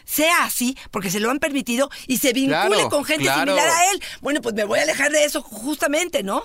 [0.05, 4.01] sea así, porque se lo han permitido y se vincule con gente similar a él.
[4.21, 6.43] Bueno, pues me voy a alejar de eso justamente, ¿no?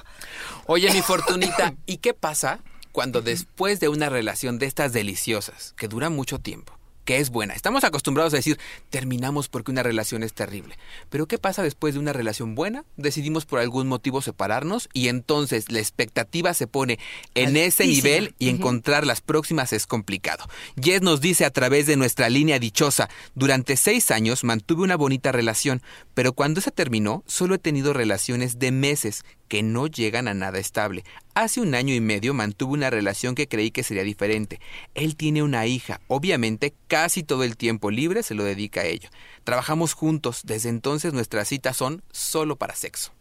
[0.67, 2.61] Oye, mi Fortunita, ¿y qué pasa
[2.93, 7.55] cuando después de una relación de estas deliciosas, que dura mucho tiempo, que es buena.
[7.55, 8.59] Estamos acostumbrados a decir,
[8.91, 10.79] terminamos porque una relación es terrible.
[11.09, 12.85] Pero ¿qué pasa después de una relación buena?
[12.97, 16.99] Decidimos por algún motivo separarnos y entonces la expectativa se pone
[17.35, 20.47] en ese nivel y encontrar las próximas es complicado.
[20.81, 25.33] Jess nos dice a través de nuestra línea dichosa, durante seis años mantuve una bonita
[25.33, 25.83] relación,
[26.15, 30.61] pero cuando esa terminó, solo he tenido relaciones de meses que no llegan a nada
[30.61, 31.05] estable.
[31.35, 34.61] Hace un año y medio mantuve una relación que creí que sería diferente.
[34.95, 39.11] Él tiene una hija, obviamente casi todo el tiempo libre se lo dedica a ello.
[39.43, 43.13] Trabajamos juntos, desde entonces nuestras citas son solo para sexo.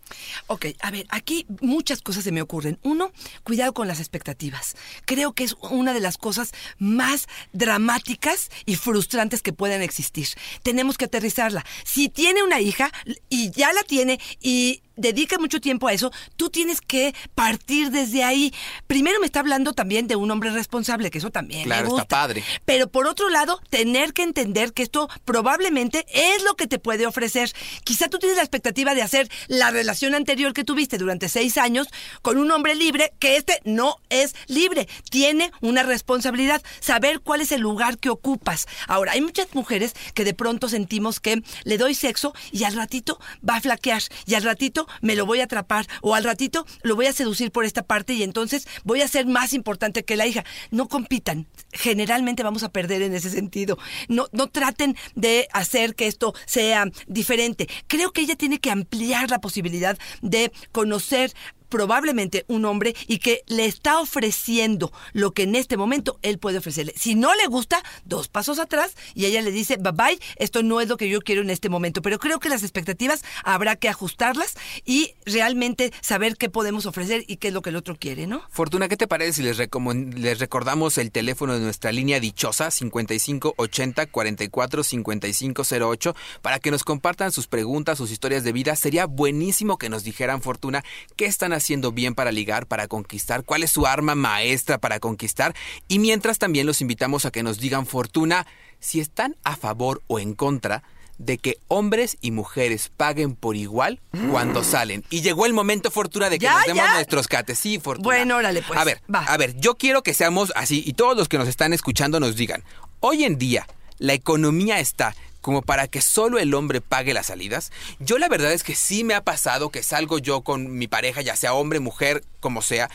[0.48, 2.80] Ok, a ver, aquí muchas cosas se me ocurren.
[2.84, 3.12] Uno,
[3.44, 4.76] cuidado con las expectativas.
[5.06, 10.28] Creo que es una de las cosas más dramáticas y frustrantes que pueden existir.
[10.64, 11.66] Tenemos que aterrizarla.
[11.86, 12.92] Si tiene una hija
[13.30, 18.24] y ya la tiene y dedica mucho tiempo a eso, tú tienes que partir desde
[18.24, 18.54] ahí.
[18.88, 22.04] Primero me está hablando también de un hombre responsable, que eso también claro, me gusta.
[22.04, 22.44] está padre.
[22.66, 27.06] Pero por otro lado, tener que entender que esto probablemente es lo que te puede
[27.06, 27.52] ofrecer.
[27.84, 31.88] Quizá tú tienes la expectativa de hacer la relación anterior que tuviste durante seis años
[32.22, 34.88] con un hombre libre, que este no es libre.
[35.10, 38.68] Tiene una responsabilidad, saber cuál es el lugar que ocupas.
[38.88, 43.20] Ahora, hay muchas mujeres que de pronto sentimos que le doy sexo y al ratito
[43.48, 46.96] va a flaquear y al ratito me lo voy a atrapar o al ratito lo
[46.96, 50.28] voy a seducir por esta parte y entonces voy a ser más importante que la
[50.28, 50.44] hija.
[50.72, 51.48] No compitan.
[51.72, 53.78] Generalmente vamos a perder en ese sentido.
[54.08, 57.68] No, no traten de hacer que esto sea diferente.
[57.88, 61.34] Creo que ella tiene que ampliar la posibilidad de conocer
[61.70, 66.58] probablemente un hombre y que le está ofreciendo lo que en este momento él puede
[66.58, 66.94] ofrecerle.
[66.98, 70.82] Si no le gusta, dos pasos atrás y ella le dice, bye bye, esto no
[70.82, 72.02] es lo que yo quiero en este momento.
[72.02, 74.56] Pero creo que las expectativas habrá que ajustarlas
[74.86, 78.42] y realmente saber qué podemos ofrecer y qué es lo que el otro quiere, ¿no?
[78.50, 83.54] Fortuna, ¿qué te parece si les, les recordamos el teléfono de nuestra línea dichosa 55
[83.56, 88.76] 80 44 55 08 para que nos compartan sus preguntas, sus historias de vida?
[88.76, 90.84] Sería buenísimo que nos dijeran, Fortuna,
[91.16, 91.59] qué están haciendo
[91.94, 95.56] bien para ligar, para conquistar, cuál es su arma maestra para conquistar.
[95.88, 98.46] Y mientras también los invitamos a que nos digan, Fortuna,
[98.80, 100.84] si están a favor o en contra
[101.18, 104.00] de que hombres y mujeres paguen por igual
[104.32, 105.04] cuando salen.
[105.10, 107.60] Y llegó el momento, Fortuna, de que nos demos nuestros cates.
[107.60, 108.06] Sí, Fortuna.
[108.06, 108.80] Bueno, órale, pues.
[108.80, 111.74] A ver, a ver, yo quiero que seamos así y todos los que nos están
[111.74, 112.64] escuchando nos digan,
[113.02, 113.68] hoy en día
[113.98, 117.72] la economía está como para que solo el hombre pague las salidas.
[118.00, 121.22] Yo la verdad es que sí me ha pasado que salgo yo con mi pareja,
[121.22, 122.90] ya sea hombre, mujer, como sea,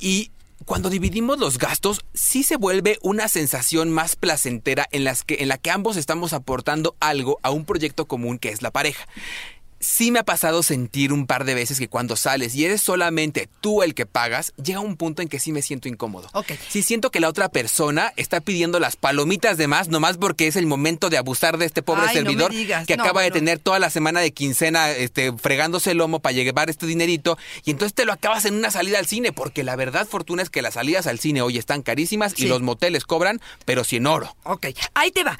[0.00, 0.30] y
[0.64, 5.48] cuando dividimos los gastos, sí se vuelve una sensación más placentera en, las que, en
[5.48, 9.06] la que ambos estamos aportando algo a un proyecto común que es la pareja
[9.86, 13.48] sí me ha pasado sentir un par de veces que cuando sales y eres solamente
[13.60, 16.28] tú el que pagas, llega un punto en que sí me siento incómodo.
[16.32, 16.52] Ok.
[16.68, 20.56] Sí siento que la otra persona está pidiendo las palomitas de más, nomás porque es
[20.56, 22.52] el momento de abusar de este pobre servidor
[22.84, 26.68] que acaba de tener toda la semana de quincena este, fregándose el lomo para llevar
[26.68, 30.06] este dinerito y entonces te lo acabas en una salida al cine, porque la verdad,
[30.06, 33.84] Fortuna, es que las salidas al cine hoy están carísimas y los moteles cobran, pero
[33.84, 34.36] sin oro.
[34.42, 35.38] Ok, ahí te va.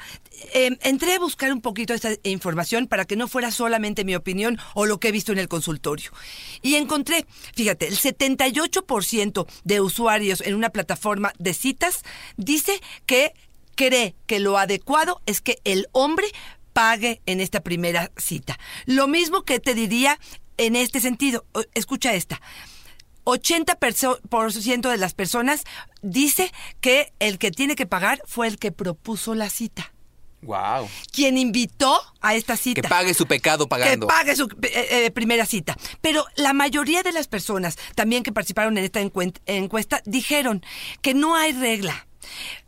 [0.53, 4.36] Em, entré a buscar un poquito esta información para que no fuera solamente mi opinión
[4.73, 6.11] o lo que he visto en el consultorio.
[6.61, 12.03] Y encontré, fíjate, el 78% de usuarios en una plataforma de citas
[12.37, 13.33] dice que
[13.75, 16.27] cree que lo adecuado es que el hombre
[16.73, 18.59] pague en esta primera cita.
[18.85, 20.19] Lo mismo que te diría
[20.57, 21.45] en este sentido.
[21.73, 22.41] Escucha esta.
[23.25, 25.63] 80% de las personas
[26.01, 29.91] dice que el que tiene que pagar fue el que propuso la cita.
[30.47, 30.89] Wow.
[31.11, 32.81] Quien invitó a esta cita.
[32.81, 34.07] Que pague su pecado pagando.
[34.07, 35.75] Que pague su eh, eh, primera cita.
[35.99, 40.63] Pero la mayoría de las personas también que participaron en esta encuesta dijeron
[41.01, 42.07] que no hay regla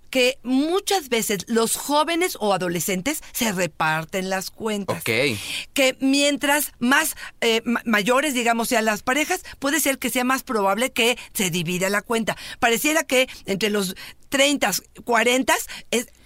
[0.09, 4.97] que muchas veces los jóvenes o adolescentes se reparten las cuentas.
[4.99, 5.37] Ok.
[5.73, 10.91] Que mientras más eh, mayores, digamos, sean las parejas, puede ser que sea más probable
[10.91, 12.37] que se divida la cuenta.
[12.59, 13.95] Pareciera que entre los
[14.29, 14.71] 30,
[15.03, 15.53] 40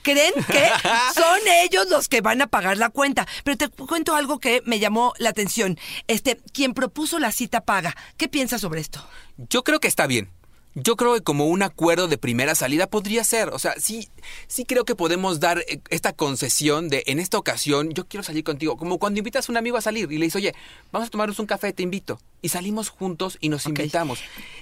[0.02, 0.70] creen que
[1.16, 3.28] son ellos los que van a pagar la cuenta.
[3.44, 5.80] Pero te cuento algo que me llamó la atención.
[6.08, 7.96] Este, quien propuso la cita paga.
[8.18, 9.08] ¿Qué piensas sobre esto?
[9.38, 10.30] Yo creo que está bien.
[10.76, 13.50] Yo creo que como un acuerdo de primera salida podría ser.
[13.50, 14.10] O sea, sí,
[14.48, 18.44] sí creo que podemos dar eh, esta concesión de en esta ocasión yo quiero salir
[18.44, 18.78] contigo.
[18.78, 20.56] Como cuando invitas a un amigo a salir y le dices, oye,
[20.92, 22.20] vamos a tomarnos un café, te invito.
[22.42, 24.20] Y salimos juntos y nos invitamos.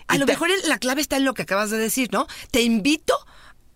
[0.08, 2.28] A lo mejor la clave está en lo que acabas de decir, ¿no?
[2.52, 3.14] Te invito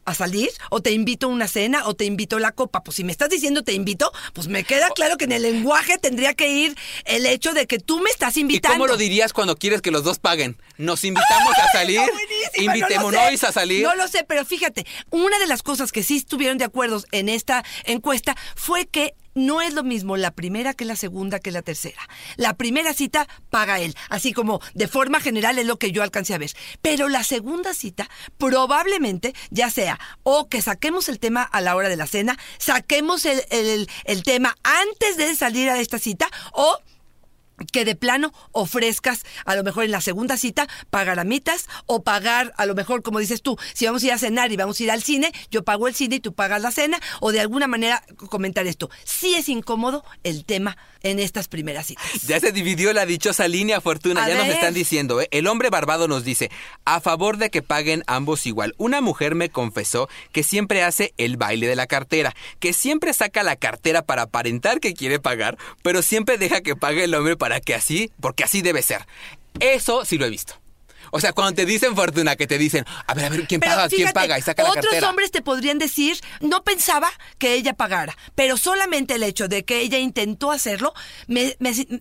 [0.06, 2.84] a salir o te invito a una cena o te invito a la copa.
[2.84, 5.98] Pues si me estás diciendo te invito, pues me queda claro que en el lenguaje
[5.98, 8.76] tendría que ir el hecho de que tú me estás invitando.
[8.76, 10.58] ¿Y cómo lo dirías cuando quieres que los dos paguen?
[10.78, 12.02] ¿Nos invitamos a salir?
[12.56, 13.84] Invitémonos a salir.
[13.84, 17.30] No lo sé, pero fíjate, una de las cosas que sí estuvieron de acuerdo en
[17.30, 21.62] esta encuesta fue que no es lo mismo la primera que la segunda que la
[21.62, 22.02] tercera.
[22.38, 26.34] La primera cita paga él, así como de forma general es lo que yo alcancé
[26.34, 26.52] a ver.
[26.82, 31.90] Pero la segunda cita probablemente ya sea o que saquemos el tema a la hora
[31.90, 36.80] de la cena, saquemos el, el tema antes de salir a esta cita o
[37.72, 42.04] que de plano ofrezcas a lo mejor en la segunda cita pagar a mitas o
[42.04, 44.80] pagar a lo mejor como dices tú si vamos a ir a cenar y vamos
[44.80, 47.40] a ir al cine yo pago el cine y tú pagas la cena o de
[47.40, 48.90] alguna manera comentar esto.
[49.04, 52.06] Sí es incómodo el tema en estas primeras citas.
[52.28, 55.28] Ya se dividió la dichosa línea fortuna ya nos están diciendo ¿eh?
[55.32, 56.50] el hombre barbado nos dice
[56.86, 61.38] a favor de que paguen ambos igual una mujer me confesó que siempre hace el
[61.38, 66.02] baile de la cartera que siempre saca la cartera para aparentar que quiere pagar pero
[66.02, 69.06] siempre deja que pague el hombre para que así, porque así debe ser.
[69.60, 70.56] Eso sí lo he visto.
[71.12, 73.88] O sea, cuando te dicen fortuna, que te dicen, a ver, a ver, ¿quién paga?
[73.88, 74.38] ¿Quién paga?
[74.38, 79.16] Y saca la Otros hombres te podrían decir, no pensaba que ella pagara, pero solamente
[79.16, 80.94] el hecho de que ella intentó hacerlo,
[81.28, 81.56] me,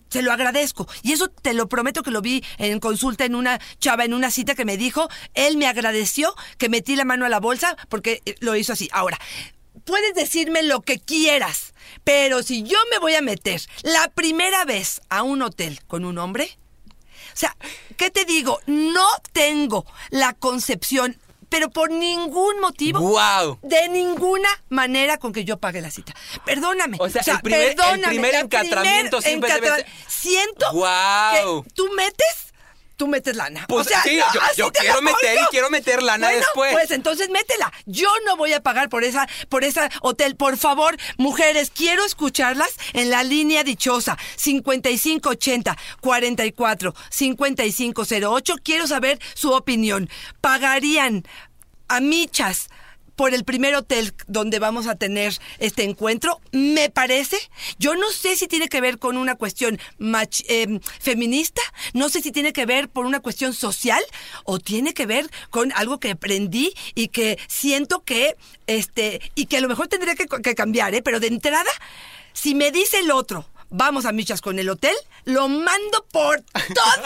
[0.09, 0.87] se lo agradezco.
[1.01, 4.31] Y eso te lo prometo que lo vi en consulta en una chava, en una
[4.31, 8.21] cita que me dijo, él me agradeció que metí la mano a la bolsa porque
[8.25, 8.89] eh, lo hizo así.
[8.91, 9.19] Ahora,
[9.85, 11.73] puedes decirme lo que quieras
[12.05, 16.19] pero si yo me voy a meter la primera vez a un hotel con un
[16.19, 16.57] hombre,
[17.33, 17.57] o sea,
[17.97, 18.59] ¿qué te digo?
[18.67, 21.17] No tengo la concepción
[21.49, 22.99] pero por ningún motivo.
[22.99, 23.59] ¡Wow!
[23.61, 26.13] De ninguna manera con que yo pague la cita.
[26.43, 26.97] Perdóname.
[26.99, 31.63] O sea, el primer, perdóname, el primer encatramiento siempre debe Siento wow.
[31.63, 32.44] que tú metes
[32.95, 33.65] tú metes lana.
[33.67, 36.73] Pues o sea, sí, no, yo, quiero meter y quiero meter lana Bueno, después.
[36.73, 37.71] Pues entonces métela.
[37.85, 40.35] Yo no voy a pagar por esa, por esa hotel.
[40.35, 48.55] Por favor, mujeres, quiero escucharlas en la línea dichosa 5580 44 5508.
[48.63, 50.09] Quiero saber su opinión.
[50.41, 51.23] ¿Pagarían
[51.87, 52.69] a michas?
[53.15, 57.37] Por el primer hotel donde vamos a tener este encuentro, me parece.
[57.79, 59.79] Yo no sé si tiene que ver con una cuestión
[60.47, 61.61] eh, feminista,
[61.93, 64.01] no sé si tiene que ver por una cuestión social
[64.43, 68.35] o tiene que ver con algo que aprendí y que siento que,
[68.67, 71.01] este, y que a lo mejor tendría que, que cambiar, ¿eh?
[71.01, 71.71] Pero de entrada,
[72.33, 77.03] si me dice el otro, vamos a michas con el hotel, lo mando por todo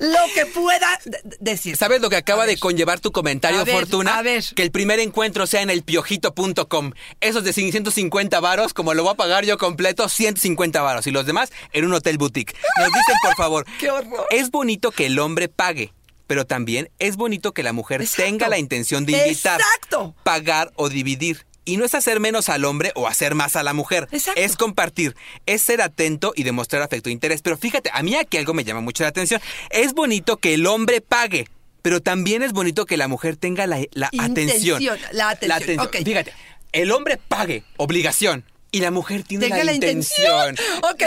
[0.00, 0.98] lo que pueda
[1.40, 1.76] decir.
[1.76, 4.18] ¿Sabes lo que acaba de conllevar tu comentario, A ver, Fortuna?
[4.18, 4.44] a ver.
[4.54, 6.92] Que el primer encuentro sea en el piojito.com.
[7.20, 11.06] Esos de 150 varos, como lo voy a pagar yo completo, 150 varos.
[11.06, 12.54] Y los demás en un hotel boutique.
[12.78, 13.66] Nos dicen, por favor.
[13.78, 14.26] ¡Qué horror!
[14.30, 15.92] Es bonito que el hombre pague.
[16.26, 18.22] Pero también es bonito que la mujer Exacto.
[18.24, 20.14] tenga la intención de invitar, Exacto.
[20.24, 21.46] pagar o dividir.
[21.68, 24.08] Y no es hacer menos al hombre o hacer más a la mujer.
[24.10, 24.40] Exacto.
[24.40, 27.42] Es compartir, es ser atento y demostrar afecto e interés.
[27.42, 29.38] Pero fíjate, a mí aquí algo me llama mucho la atención.
[29.68, 31.46] Es bonito que el hombre pague,
[31.82, 34.82] pero también es bonito que la mujer tenga la, la atención.
[35.12, 35.90] La atención.
[35.92, 36.32] Fíjate,
[36.72, 38.46] el hombre pague, obligación.
[38.70, 40.54] Y la mujer tiene Tenga la, intención.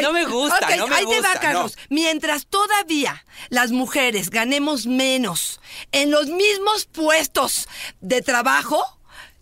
[0.02, 1.21] No me gusta, ok, no me ahí gusta.
[1.21, 1.39] te va, no.
[1.41, 1.78] Carlos.
[1.89, 5.60] Mientras todavía las mujeres ganemos menos
[5.91, 7.67] en los mismos puestos
[8.00, 8.84] de trabajo,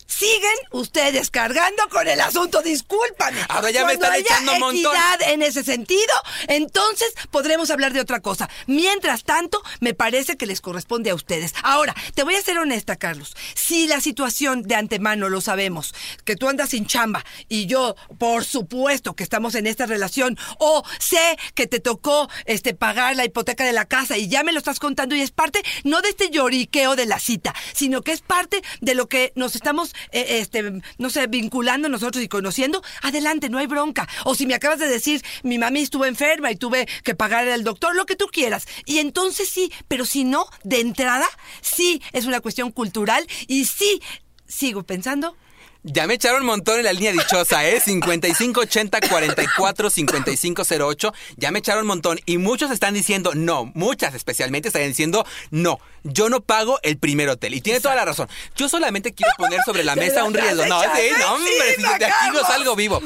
[0.10, 2.62] siguen ustedes cargando con el asunto.
[2.62, 3.40] Discúlpame.
[3.48, 4.96] Ahora ya me Cuando están haya echando un montón.
[4.96, 6.14] equidad en ese sentido,
[6.48, 8.50] entonces podremos hablar de otra cosa.
[8.68, 11.54] Mientras tanto, me parece que les corresponde a ustedes.
[11.64, 13.36] Ahora, te voy a ser honesta, Carlos.
[13.56, 15.94] Si la situación de antemano lo sabemos,
[16.26, 20.84] que tú andas sin chamba y yo, por supuesto, que estamos en esta relación, o
[21.00, 24.58] sé que te tocó este pagar la hipoteca de la casa y ya me lo
[24.60, 28.22] estás contando y es parte no de este lloriqueo de la cita, sino que es
[28.22, 33.50] parte de lo que nos estamos eh, este, no sé, vinculando nosotros y conociendo, adelante,
[33.50, 34.08] no hay bronca.
[34.26, 37.64] O si me acabas de decir, mi mami estuvo enferma y tuve que pagar al
[37.64, 38.68] doctor, lo que tú quieras.
[38.86, 41.28] Y entonces sí, pero si no, de entrada,
[41.62, 44.02] sí es una cuestión cultural y sí,
[44.48, 45.36] sigo pensando.
[45.84, 47.80] Ya me echaron un montón en la línea dichosa, ¿eh?
[47.80, 51.14] 5580 44 5508.
[51.38, 52.20] Ya me echaron un montón.
[52.26, 53.72] Y muchos están diciendo no.
[53.76, 55.80] Muchas especialmente están diciendo no.
[56.04, 57.54] Yo no pago el primer hotel.
[57.54, 58.28] Y tiene toda la razón.
[58.58, 60.66] Yo solamente quiero poner sobre la mesa un riesgo.
[60.66, 61.98] No, sí, no, hombre.
[61.98, 63.02] de aquí no salgo vivo.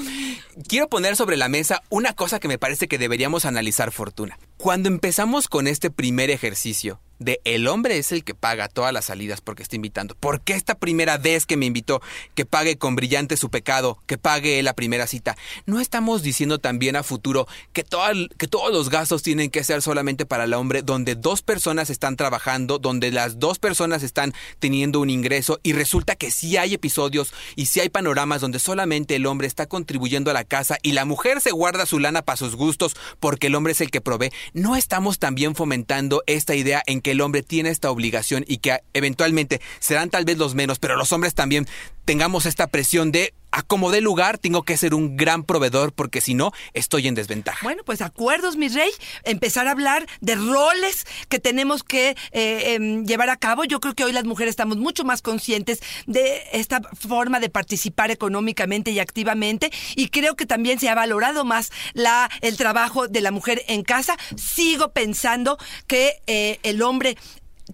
[0.67, 4.39] Quiero poner sobre la mesa una cosa que me parece que deberíamos analizar, Fortuna.
[4.57, 9.05] Cuando empezamos con este primer ejercicio de el hombre es el que paga todas las
[9.05, 10.15] salidas porque está invitando.
[10.15, 12.01] ¿Por qué esta primera vez que me invitó
[12.35, 15.37] que pague con brillante su pecado, que pague la primera cita?
[15.65, 18.03] No estamos diciendo también a futuro que, todo
[18.37, 22.15] que todos los gastos tienen que ser solamente para el hombre, donde dos personas están
[22.15, 27.33] trabajando, donde las dos personas están teniendo un ingreso y resulta que sí hay episodios
[27.55, 31.05] y sí hay panoramas donde solamente el hombre está contribuyendo a la casa y la
[31.05, 34.31] mujer se guarda su lana para sus gustos porque el hombre es el que provee.
[34.53, 38.79] No estamos también fomentando esta idea en que el hombre tiene esta obligación y que
[38.93, 41.67] eventualmente serán tal vez los menos, pero los hombres también
[42.05, 46.21] tengamos esta presión de a como dé lugar tengo que ser un gran proveedor porque
[46.21, 47.59] si no estoy en desventaja.
[47.61, 48.89] Bueno, pues acuerdos, mi rey.
[49.23, 53.63] Empezar a hablar de roles que tenemos que eh, em, llevar a cabo.
[53.63, 58.09] Yo creo que hoy las mujeres estamos mucho más conscientes de esta forma de participar
[58.09, 59.71] económicamente y activamente.
[59.95, 63.83] Y creo que también se ha valorado más la, el trabajo de la mujer en
[63.83, 64.17] casa.
[64.35, 67.17] Sigo pensando que eh, el hombre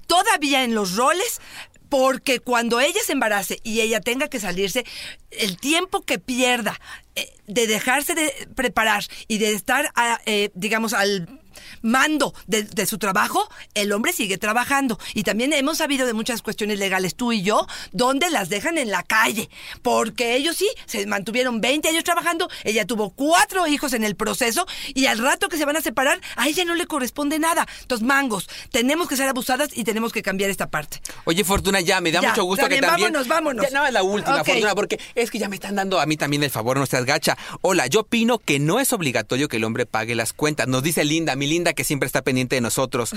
[0.08, 1.42] todavía en los roles
[1.90, 4.86] porque cuando ella se embarace y ella tenga que salirse,
[5.32, 6.80] el tiempo que pierda
[7.16, 11.42] eh, de dejarse de preparar y de estar, a, eh, digamos, al
[11.82, 15.00] mando de, de su trabajo, el hombre sigue trabajando.
[15.14, 18.92] Y también hemos sabido de muchas cuestiones legales, tú y yo, donde las dejan en
[18.92, 19.50] la calle.
[19.82, 24.66] Porque ellos sí se mantuvieron 20 años trabajando, ella tuvo cuatro hijos en el proceso
[24.94, 27.68] y al rato que se van a separar, a ella no le corresponde nada.
[27.82, 31.02] Entonces, mangos, tenemos que ser abusadas y tenemos que cambiar esta parte.
[31.26, 33.14] Oye, Fortuna, ya, me da Ya, mucho gusto está que también...
[33.14, 33.66] vámonos, vámonos.
[33.70, 34.44] Ya, es la última.
[34.44, 37.06] Fortuna, porque es que ya me están dando a mí también el favor, no seas
[37.06, 37.38] gacha.
[37.62, 40.68] Hola, yo opino que no es obligatorio que el hombre pague las cuentas.
[40.68, 43.12] Nos dice Linda, mi Linda que siempre está pendiente de nosotros,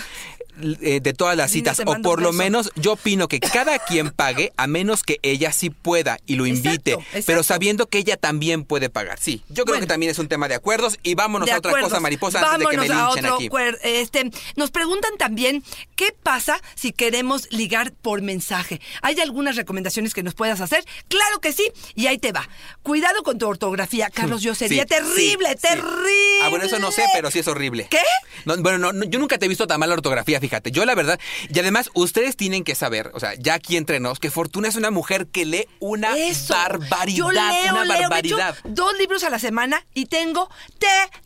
[0.61, 1.87] eh, de todas las Linda, citas.
[1.87, 5.71] O por lo menos yo opino que cada quien pague, a menos que ella sí
[5.71, 6.93] pueda y lo invite.
[6.93, 7.25] Exacto, exacto.
[7.27, 9.19] Pero sabiendo que ella también puede pagar.
[9.21, 9.81] Sí, yo creo Bueno.
[9.83, 10.99] que también es un tema de acuerdos.
[11.03, 13.49] Y vámonos a otra cosa, mariposa, antes de que me Vámonos a linchen otro aquí.
[13.49, 15.63] cuer- Este, nos preguntan también
[15.97, 18.81] qué pasa si queremos ligar por mensaje.
[19.03, 20.85] ¿Hay algunas recomendaciones que nos puedas hacer?
[21.09, 21.65] Claro que sí,
[21.95, 22.49] y ahí te va.
[22.83, 25.69] Cuidado con tu ortografía ortografía, Carlos, yo sería Sí, terrible, sí, sí.
[25.69, 26.43] terrible.
[26.43, 27.87] Ah, bueno, eso no sé, pero sí es horrible.
[27.89, 28.01] ¿Qué?
[28.45, 30.71] No, bueno, no, no, yo nunca te he visto tan mala ortografía, fíjate.
[30.71, 31.19] Yo la verdad,
[31.53, 34.77] y además ustedes tienen que saber, o sea, ya aquí entre nos, que Fortuna es
[34.77, 36.55] una mujer que lee una Eso.
[36.55, 37.43] barbaridad, Yo leo,
[37.73, 38.57] una leo, barbaridad.
[38.65, 40.49] dos libros a la semana y tengo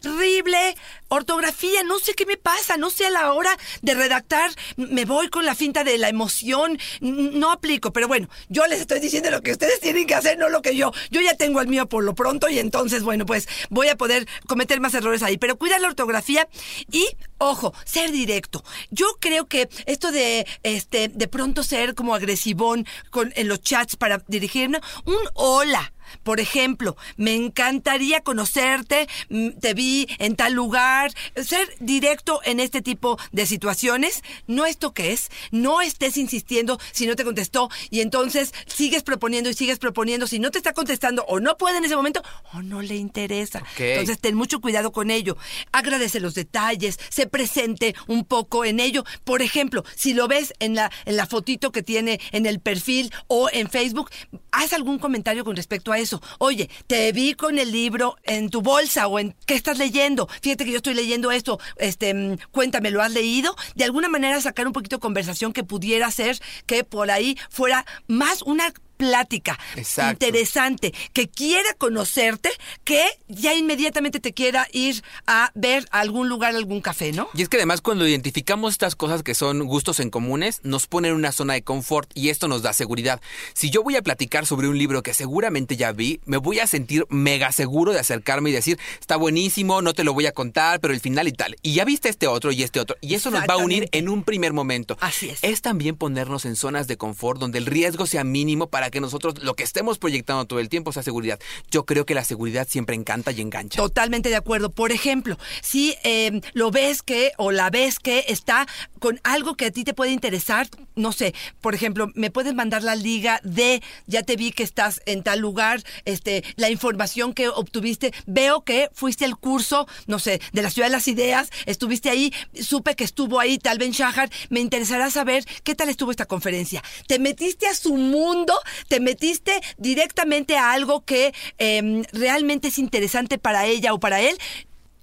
[0.03, 0.77] terrible
[1.09, 1.83] ortografía.
[1.85, 4.51] No sé qué me pasa, no sé a la hora de redactar.
[4.77, 6.79] Me voy con la finta de la emoción.
[7.01, 10.49] No aplico, pero bueno, yo les estoy diciendo lo que ustedes tienen que hacer, no
[10.49, 10.93] lo que yo.
[11.11, 14.27] Yo ya tengo el mío por lo pronto y entonces, bueno, pues voy a poder
[14.47, 15.39] cometer más errores ahí.
[15.39, 16.49] Pero cuida la ortografía
[16.91, 17.09] y,
[17.39, 18.65] ojo, ser directo.
[18.91, 23.97] Yo creo que esto de, este, de pronto ser como agresivón con, en los chats
[23.97, 25.93] para dirigirnos, un hola.
[26.23, 32.83] Por ejemplo, me encantaría conocerte, mm, te vi en tal lugar, ser directo en este
[32.83, 38.01] tipo de situaciones, no esto que es, no estés insistiendo si no te contestó y
[38.01, 41.85] entonces sigues proponiendo y sigues proponiendo, si no te está contestando o no puede en
[41.85, 43.63] ese momento o no le interesa.
[43.79, 45.37] Entonces ten mucho cuidado con ello,
[45.73, 49.05] agradece los detalles, se presente un poco en ello.
[49.25, 53.13] Por ejemplo, si lo ves en la, en la fotito que tiene en el perfil
[53.29, 54.11] o en Facebook,
[54.51, 56.21] haz algún comentario con respecto a eso.
[56.39, 60.29] Oye, te vi con el libro en tu bolsa o en qué estás leyendo.
[60.43, 61.59] Fíjate que yo estoy leyendo esto.
[61.77, 63.55] Este, mm, cuéntame, ¿lo has leído?
[63.75, 67.85] De alguna manera sacar un poquito de conversación que pudiera ser que por ahí fuera
[68.07, 70.27] más una plática Exacto.
[70.27, 72.51] interesante, que quiera conocerte,
[72.85, 77.29] que ya inmediatamente te quiera ir a ver a algún lugar, algún café, ¿no?
[77.35, 81.13] Y es que además cuando identificamos estas cosas que son gustos en comunes, nos ponen
[81.13, 83.21] en una zona de confort y esto nos da seguridad.
[83.55, 86.67] Si yo voy a platicar sobre un libro que seguramente ya vi, me voy a
[86.67, 90.81] sentir mega seguro de acercarme y decir, está buenísimo, no te lo voy a contar,
[90.81, 91.57] pero el final y tal.
[91.63, 92.97] Y ya viste este otro y este otro.
[93.01, 94.97] Y eso nos va a unir en un primer momento.
[95.01, 95.39] Así es.
[95.43, 99.43] Es también ponernos en zonas de confort donde el riesgo sea mínimo para que nosotros
[99.43, 101.39] lo que estemos proyectando todo el tiempo sea seguridad.
[101.71, 103.77] Yo creo que la seguridad siempre encanta y engancha.
[103.77, 104.71] Totalmente de acuerdo.
[104.71, 108.67] Por ejemplo, si eh, lo ves que o la ves que está
[108.99, 112.83] con algo que a ti te puede interesar, no sé, por ejemplo, me puedes mandar
[112.83, 117.49] la liga de, ya te vi que estás en tal lugar, este, la información que
[117.49, 122.11] obtuviste, veo que fuiste al curso, no sé, de la Ciudad de las Ideas, estuviste
[122.11, 126.27] ahí, supe que estuvo ahí Tal Ben Shahar, me interesará saber qué tal estuvo esta
[126.27, 126.83] conferencia.
[127.07, 128.55] Te metiste a su mundo,
[128.89, 134.39] te metiste directamente a algo que em, realmente es interesante para ella o para él.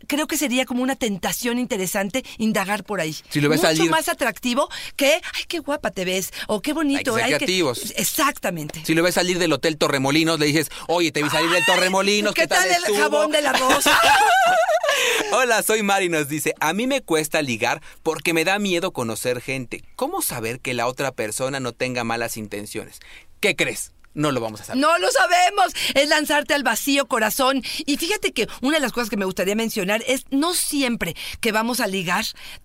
[0.06, 3.16] Creo que sería como una tentación interesante indagar por ahí.
[3.30, 4.68] Si lo ves Mucho salir- más atractivo
[4.98, 7.16] que, ay, qué guapa te ves, o qué bonito.
[7.16, 7.94] Hay que ser.
[7.96, 8.82] Exactamente.
[8.86, 12.34] Si lo ves salir del Hotel Torremolinos, le dices, oye, te vi salir del Torremolinos,
[12.34, 13.98] ¿qué, ¿Qué tal el estuvo?" jabón de la rosa?
[15.32, 19.42] Hola, soy Mari, nos dice, a mí me cuesta ligar porque me da miedo conocer
[19.42, 19.84] gente.
[19.96, 23.00] ¿Cómo saber que la otra persona no tenga malas intenciones?
[23.44, 23.92] ¿Qué crees?
[24.14, 24.82] No lo vamos a saber.
[24.82, 25.74] No lo sabemos.
[25.96, 27.62] Es lanzarte al vacío corazón.
[27.86, 31.52] Y fíjate que una de las cosas que me gustaría mencionar es no siempre que
[31.52, 32.24] vamos a ligar,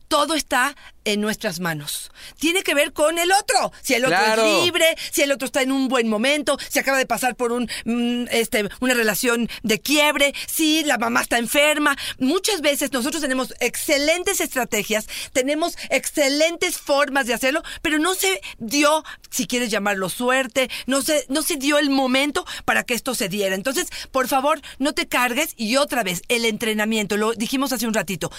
[0.09, 2.11] todo está en nuestras manos.
[2.39, 3.73] Tiene que ver con el otro.
[3.83, 4.45] Si el otro Claro.
[4.45, 7.53] es libre, si el otro está en un buen momento, si acaba de pasar por
[7.53, 11.97] un, mm, este, una relación de quiebre, si la mamá está enferma.
[12.19, 19.05] Muchas veces nosotros tenemos excelentes estrategias, tenemos excelentes formas de hacerlo, pero no se dio,
[19.31, 23.29] si quieres llamarlo suerte, no se, no se dio el momento para que esto se
[23.29, 23.55] diera.
[23.55, 27.95] Entonces, por favor, no te cargues y otra vez, el entrenamiento, lo dijimos hace un
[27.95, 28.31] ratito,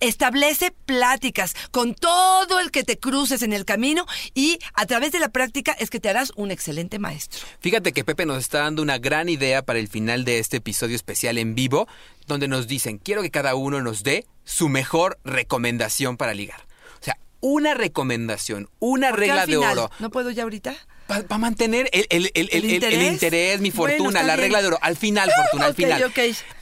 [0.00, 0.74] establece
[1.18, 5.30] pláticas con todo el que te cruces en el camino y a través de la
[5.30, 7.44] práctica es que te harás un excelente maestro.
[7.58, 10.94] Fíjate que Pepe nos está dando una gran idea para el final de este episodio
[10.94, 11.88] especial en vivo,
[12.28, 16.60] donde nos dicen, quiero que cada uno nos dé su mejor recomendación para ligar.
[17.00, 19.90] O sea, una recomendación, una ¿Por qué regla de oro.
[19.98, 20.76] ¿No puedo ya ahorita?
[21.08, 23.60] Para mantener el, el- el- ¿El interés?
[23.60, 24.44] mi fortuna, la bien.
[24.44, 24.78] regla de oro.
[24.82, 26.12] Al final, fortuna, al final.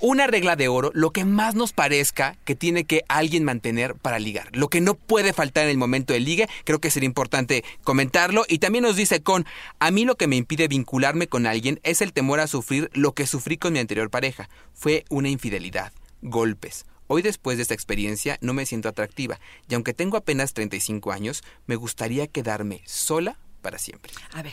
[0.01, 4.21] Una regla de oro, lo que más nos parezca que tiene que alguien mantener para
[4.21, 4.49] ligar.
[4.57, 8.45] Lo que no puede faltar en el momento del ligue, creo que sería importante comentarlo.
[8.49, 9.45] Y también nos dice con,
[9.81, 13.13] a mí lo que me impide vincularme con alguien es el temor a sufrir lo
[13.15, 14.49] que sufrí con mi anterior pareja.
[14.75, 15.93] Fue una infidelidad,
[16.23, 16.87] golpes.
[17.09, 19.39] Hoy después de esta experiencia no me siento atractiva
[19.69, 24.13] y aunque tengo apenas 35 años, me gustaría quedarme sola para siempre.
[24.33, 24.53] A ver,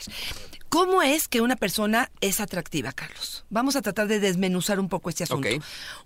[0.68, 3.44] ¿cómo es que una persona es atractiva, Carlos?
[3.48, 5.48] Vamos a tratar de desmenuzar un poco este asunto.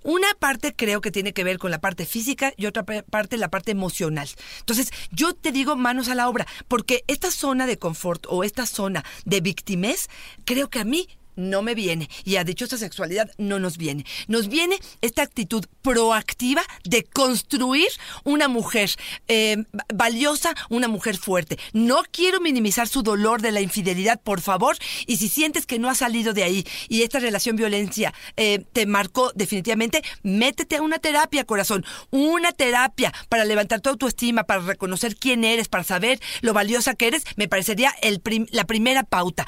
[0.02, 3.48] Una parte creo que tiene que ver con la parte física y otra parte la
[3.48, 4.28] parte emocional.
[4.58, 8.66] Entonces, yo te digo manos a la obra, porque esta zona de confort o esta
[8.66, 10.10] zona de victimez,
[10.44, 11.08] creo que a mí
[11.38, 12.10] no me viene.
[12.24, 14.04] Y a dichosa sexualidad no nos viene.
[14.26, 17.88] Nos viene esta actitud proactiva de construir
[18.24, 18.90] una mujer
[19.28, 19.64] eh,
[19.94, 21.58] valiosa, una mujer fuerte.
[21.72, 24.76] No quiero minimizar su dolor de la infidelidad, por favor.
[25.06, 28.86] Y si sientes que no ha salido de ahí y esta relación violencia eh, te
[28.86, 31.84] marcó definitivamente, métete a una terapia, corazón.
[32.10, 37.06] Una terapia para levantar tu autoestima, para reconocer quién eres, para saber lo valiosa que
[37.06, 38.20] eres, me parecería el
[38.50, 39.46] la primera pauta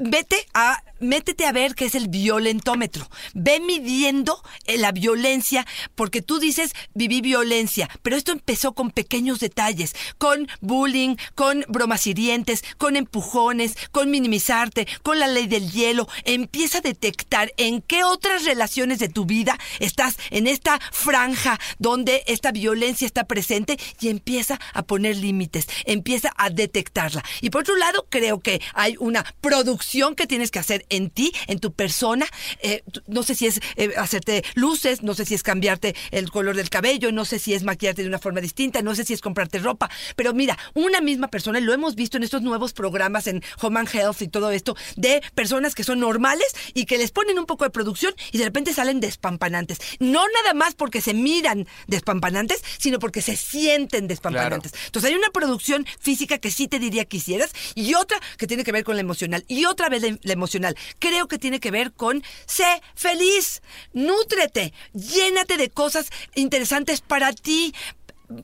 [0.00, 3.08] vete a métete a ver qué es el violentómetro.
[3.32, 9.40] Ve midiendo eh, la violencia, porque tú dices viví violencia, pero esto empezó con pequeños
[9.40, 16.06] detalles, con bullying, con bromas hirientes, con empujones, con minimizarte, con la ley del hielo.
[16.24, 22.24] Empieza a detectar en qué otras relaciones de tu vida estás en esta franja donde
[22.26, 27.24] esta violencia está presente y empieza a poner límites, empieza a detectarla.
[27.40, 31.32] Y por otro lado, creo que hay una producción que tienes que hacer en ti,
[31.48, 32.26] en tu persona.
[32.62, 36.54] Eh, no sé si es eh, hacerte luces, no sé si es cambiarte el color
[36.56, 39.20] del cabello, no sé si es maquillarte de una forma distinta, no sé si es
[39.20, 39.90] comprarte ropa.
[40.14, 43.80] Pero mira, una misma persona, y lo hemos visto en estos nuevos programas en Home
[43.80, 47.46] and Health y todo esto, de personas que son normales y que les ponen un
[47.46, 49.78] poco de producción y de repente salen despampanantes.
[49.98, 54.72] No nada más porque se miran despampanantes, sino porque se sienten despampanantes.
[54.86, 58.62] Entonces hay una producción física que sí te diría que hicieras y otra que tiene
[58.62, 60.76] que ver con la emocional y otra vez la emocional.
[60.98, 63.62] Creo que tiene que ver con sé feliz,
[63.92, 67.74] nútrete, llénate de cosas interesantes para ti,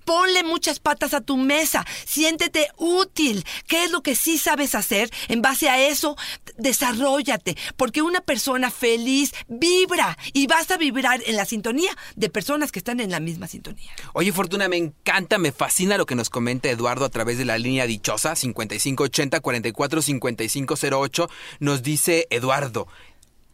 [0.05, 3.45] Ponle muchas patas a tu mesa, siéntete útil.
[3.67, 5.11] ¿Qué es lo que sí sabes hacer?
[5.29, 6.17] En base a eso,
[6.57, 12.73] desarrollate, porque una persona feliz vibra y vas a vibrar en la sintonía de personas
[12.73, 13.91] que están en la misma sintonía.
[14.13, 17.59] Oye, Fortuna, me encanta, me fascina lo que nos comenta Eduardo a través de la
[17.59, 21.29] línea dichosa 5580 445508.
[21.61, 22.89] Nos dice Eduardo,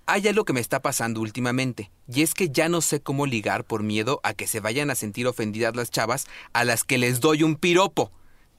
[0.07, 3.65] hay algo que me está pasando últimamente, y es que ya no sé cómo ligar
[3.65, 7.21] por miedo a que se vayan a sentir ofendidas las chavas a las que les
[7.21, 8.11] doy un piropo.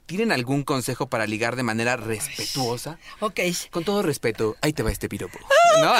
[0.06, 3.00] ¿Tienen algún consejo para ligar de manera respetuosa?
[3.22, 3.40] Ok.
[3.72, 5.40] Con todo respeto, ahí te va este piropo.
[5.82, 5.94] ¿No?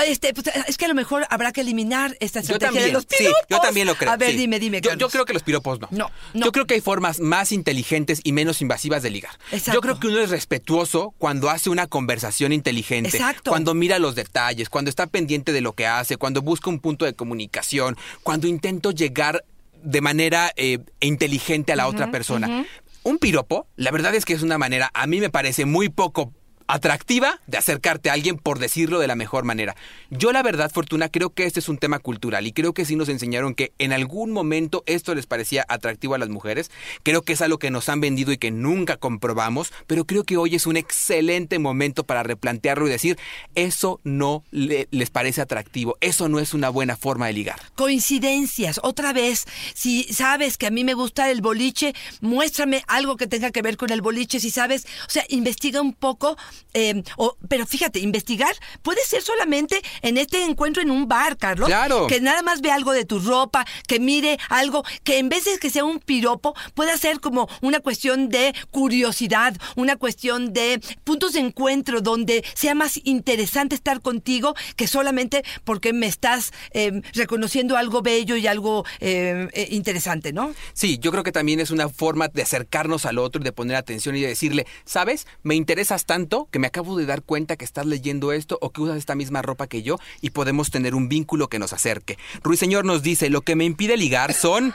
[0.06, 2.92] este, pues, es que a lo mejor habrá que eliminar esta estrategia yo también, de
[2.92, 3.40] los piropos.
[3.40, 4.10] Sí, yo también lo creo.
[4.10, 4.80] A ver, dime, dime.
[4.80, 5.88] Yo, yo, creo que los piropos no.
[5.90, 6.46] No, no.
[6.46, 9.32] Yo creo que hay formas más inteligentes y menos invasivas de ligar.
[9.50, 9.72] Exacto.
[9.74, 13.10] Yo creo que uno es respetuoso cuando hace una conversación inteligente.
[13.10, 13.50] Exacto.
[13.50, 17.04] Cuando mira los detalles, cuando está pendiente de lo que hace, cuando busca un punto
[17.04, 19.44] de comunicación, cuando intento llegar
[19.82, 22.64] de manera eh, inteligente a la otra persona
[23.02, 26.32] un piropo, la verdad es que es una manera, a mí me parece muy poco
[26.66, 29.76] atractiva de acercarte a alguien por decirlo de la mejor manera.
[30.10, 32.96] Yo la verdad, Fortuna, creo que este es un tema cultural y creo que sí
[32.96, 36.70] nos enseñaron que en algún momento esto les parecía atractivo a las mujeres.
[37.02, 40.36] Creo que es algo que nos han vendido y que nunca comprobamos, pero creo que
[40.36, 43.18] hoy es un excelente momento para replantearlo y decir,
[43.54, 47.60] eso no les parece atractivo, eso no es una buena forma de ligar.
[47.74, 49.44] Coincidencias, otra vez,
[49.74, 53.76] si sabes que a mí me gusta el boliche, muéstrame algo que tenga que ver
[53.76, 56.36] con el boliche, si sabes, o sea, investiga un poco
[56.74, 57.02] eh,
[57.48, 61.68] pero fíjate, investigar puede ser solamente en este encuentro en un bar, Carlos.
[61.68, 62.06] Claro.
[62.06, 65.58] Que nada más ve algo de tu ropa, que mire algo, que en vez de
[65.58, 71.34] que sea un piropo, pueda ser como una cuestión de curiosidad, una cuestión de puntos
[71.34, 77.76] de encuentro donde sea más interesante estar contigo que solamente porque me estás em, reconociendo
[77.76, 80.54] algo bello y algo em, eh, interesante, ¿no?
[80.72, 83.76] Sí, yo creo que también es una forma de acercarnos al otro y de poner
[83.76, 85.26] atención y de decirle, ¿sabes?
[85.42, 88.80] Me interesas tanto que me acabo de dar cuenta que estás leyendo esto o que
[88.80, 92.18] usas esta misma ropa que yo y podemos tener un vínculo que nos acerque.
[92.42, 94.74] Ruiseñor nos dice, lo que me impide ligar son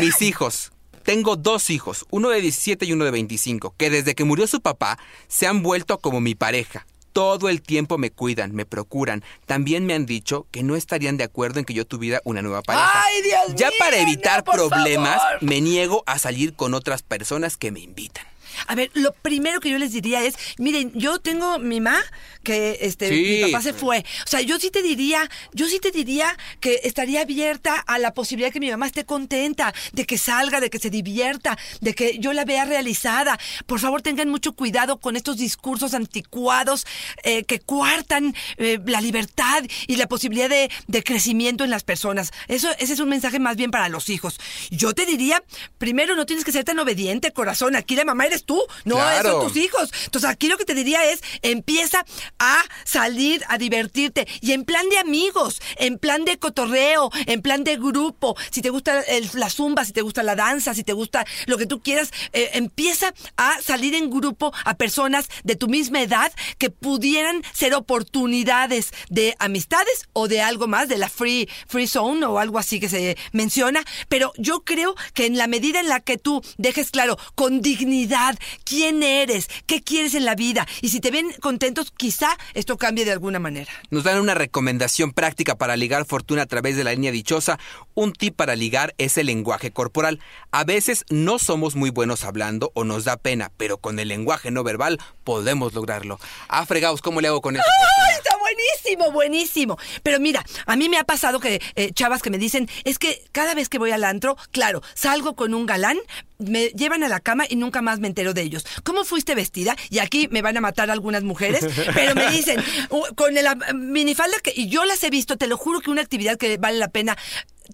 [0.00, 0.72] mis hijos.
[1.02, 4.60] Tengo dos hijos, uno de 17 y uno de 25, que desde que murió su
[4.60, 9.22] papá se han vuelto como mi pareja todo el tiempo me cuidan, me procuran.
[9.46, 12.62] También me han dicho que no estarían de acuerdo en que yo tuviera una nueva
[12.62, 12.90] pareja.
[13.04, 15.42] ¡Ay, Dios ya para evitar problemas, favor.
[15.42, 18.31] me niego a salir con otras personas que me invitan.
[18.66, 22.02] A ver, lo primero que yo les diría es, miren, yo tengo mi mamá
[22.42, 23.40] que este Sí.
[23.44, 24.04] mi papá se fue.
[24.26, 28.14] O sea, yo sí te diría, yo sí te diría que estaría abierta a la
[28.14, 31.94] posibilidad de que mi mamá esté contenta, de que salga, de que se divierta, de
[31.94, 33.38] que yo la vea realizada.
[33.66, 36.86] Por favor, tengan mucho cuidado con estos discursos anticuados
[37.24, 42.32] eh, que coartan eh, la libertad y la posibilidad de, de crecimiento en las personas.
[42.48, 44.38] Eso, ese es un mensaje más bien para los hijos.
[44.70, 45.42] Yo te diría,
[45.78, 47.76] primero, no tienes que ser tan obediente, corazón.
[47.76, 49.40] Aquí la mamá eres eres tú, no Claro.
[49.40, 49.90] son tus hijos.
[50.04, 52.04] Entonces aquí lo que te diría es, empieza
[52.38, 57.64] a salir, a divertirte y en plan de amigos, en plan de cotorreo, en plan
[57.64, 60.92] de grupo, si te gusta el- la zumba, si te gusta la danza, si te
[60.92, 65.68] gusta lo que tú quieras, eh, empieza a salir en grupo a personas de tu
[65.68, 71.48] misma edad que pudieran ser oportunidades de amistades o de algo más, de la free,
[71.66, 75.80] free zone o algo así que se menciona, pero yo creo que en la medida
[75.80, 78.31] en la que tú dejes claro con dignidad
[78.64, 83.04] quién eres, qué quieres en la vida y si te ven contentos, quizá esto cambie
[83.04, 83.72] de alguna manera.
[83.90, 87.58] Nos dan una recomendación práctica para ligar fortuna a través de la línea dichosa.
[87.94, 90.20] Un tip para ligar es el lenguaje corporal.
[90.50, 94.50] A veces no somos muy buenos hablando o nos da pena, pero con el lenguaje
[94.50, 96.18] no verbal podemos lograrlo.
[96.48, 97.64] Ah, fregados, ¿cómo le hago con eso?
[98.08, 99.78] ¡Ay, está buenísimo, buenísimo!
[100.02, 103.24] Pero mira, a mí me ha pasado que eh, chavas que me dicen, es que
[103.32, 105.98] cada vez que voy al antro, claro, salgo con un galán,
[106.46, 108.64] me llevan a la cama y nunca más me entero de ellos.
[108.84, 109.76] ¿Cómo fuiste vestida?
[109.90, 111.64] Y aquí me van a matar algunas mujeres,
[111.94, 115.56] pero me dicen, "Uh, con la minifalda que y yo las he visto, te lo
[115.56, 117.16] juro que una actividad que vale la pena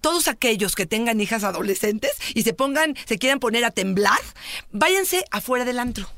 [0.00, 4.20] todos aquellos que tengan hijas adolescentes y se pongan, se quieran poner a temblar,
[4.70, 6.08] váyanse afuera del antro.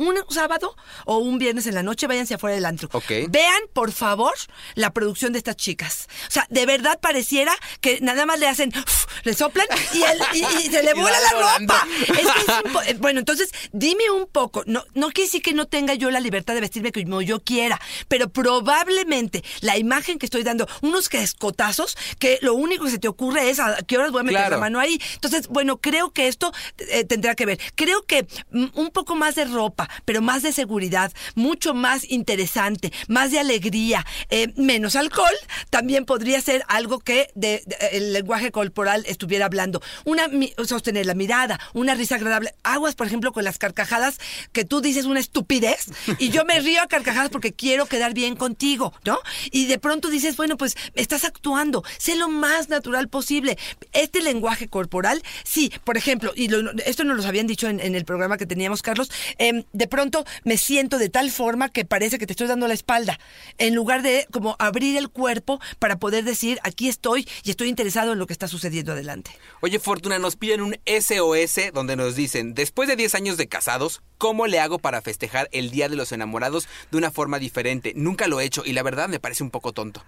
[0.00, 0.74] Un sábado
[1.04, 2.88] o un viernes en la noche, váyanse afuera del antro.
[3.28, 4.32] Vean, por favor,
[4.74, 6.08] la producción de estas chicas.
[6.26, 10.22] O sea, de verdad pareciera que nada más le hacen, uf, le soplan y, el-
[10.32, 11.74] y- y se le vuela la volando.
[11.74, 11.86] ropa.
[12.00, 12.40] Es que
[12.86, 14.62] es eh, bueno, entonces, dime un poco.
[14.66, 17.78] No, no quiere decir que no tenga yo la libertad de vestirme como yo quiera,
[18.08, 22.98] pero probablemente la imagen que estoy dando, unos que escotazos, que lo único que se
[22.98, 24.56] te ocurre es a qué horas voy a meter Claro.
[24.56, 24.98] la mano ahí.
[25.14, 27.60] Entonces, bueno, creo que esto eh, tendrá que ver.
[27.74, 32.92] Creo que mm, un poco más de ropa, pero más de seguridad, mucho más interesante,
[33.08, 35.34] más de alegría, eh, menos alcohol,
[35.70, 37.62] también podría ser algo que de-
[37.92, 39.80] el lenguaje corporal estuviera hablando.
[40.04, 40.28] Una
[40.66, 42.54] sostener la mirada, una risa agradable.
[42.62, 44.18] Aguas, por ejemplo, con las carcajadas
[44.52, 45.86] que tú dices una estupidez
[46.18, 49.18] y yo me río a carcajadas porque quiero quedar bien contigo, ¿no?
[49.50, 53.58] Y de pronto dices, bueno, pues estás actuando, sé lo más natural posible.
[53.92, 57.94] Este lenguaje corporal, sí, por ejemplo, y lo- esto nos lo habían dicho en, en
[57.94, 62.18] el programa que teníamos, Carlos, em, de pronto me siento de tal forma que parece
[62.18, 63.18] que te estoy dando la espalda,
[63.58, 68.12] en lugar de como abrir el cuerpo para poder decir, aquí estoy y estoy interesado
[68.12, 69.30] en lo que está sucediendo adelante.
[69.60, 74.02] Oye, Fortuna, nos piden un SOS donde nos dicen, después de 10 años de casados,
[74.20, 77.94] ¿cómo le hago para festejar el Día de los Enamorados de una forma diferente?
[77.96, 80.04] Nunca lo he hecho y la verdad me parece un poco tonto.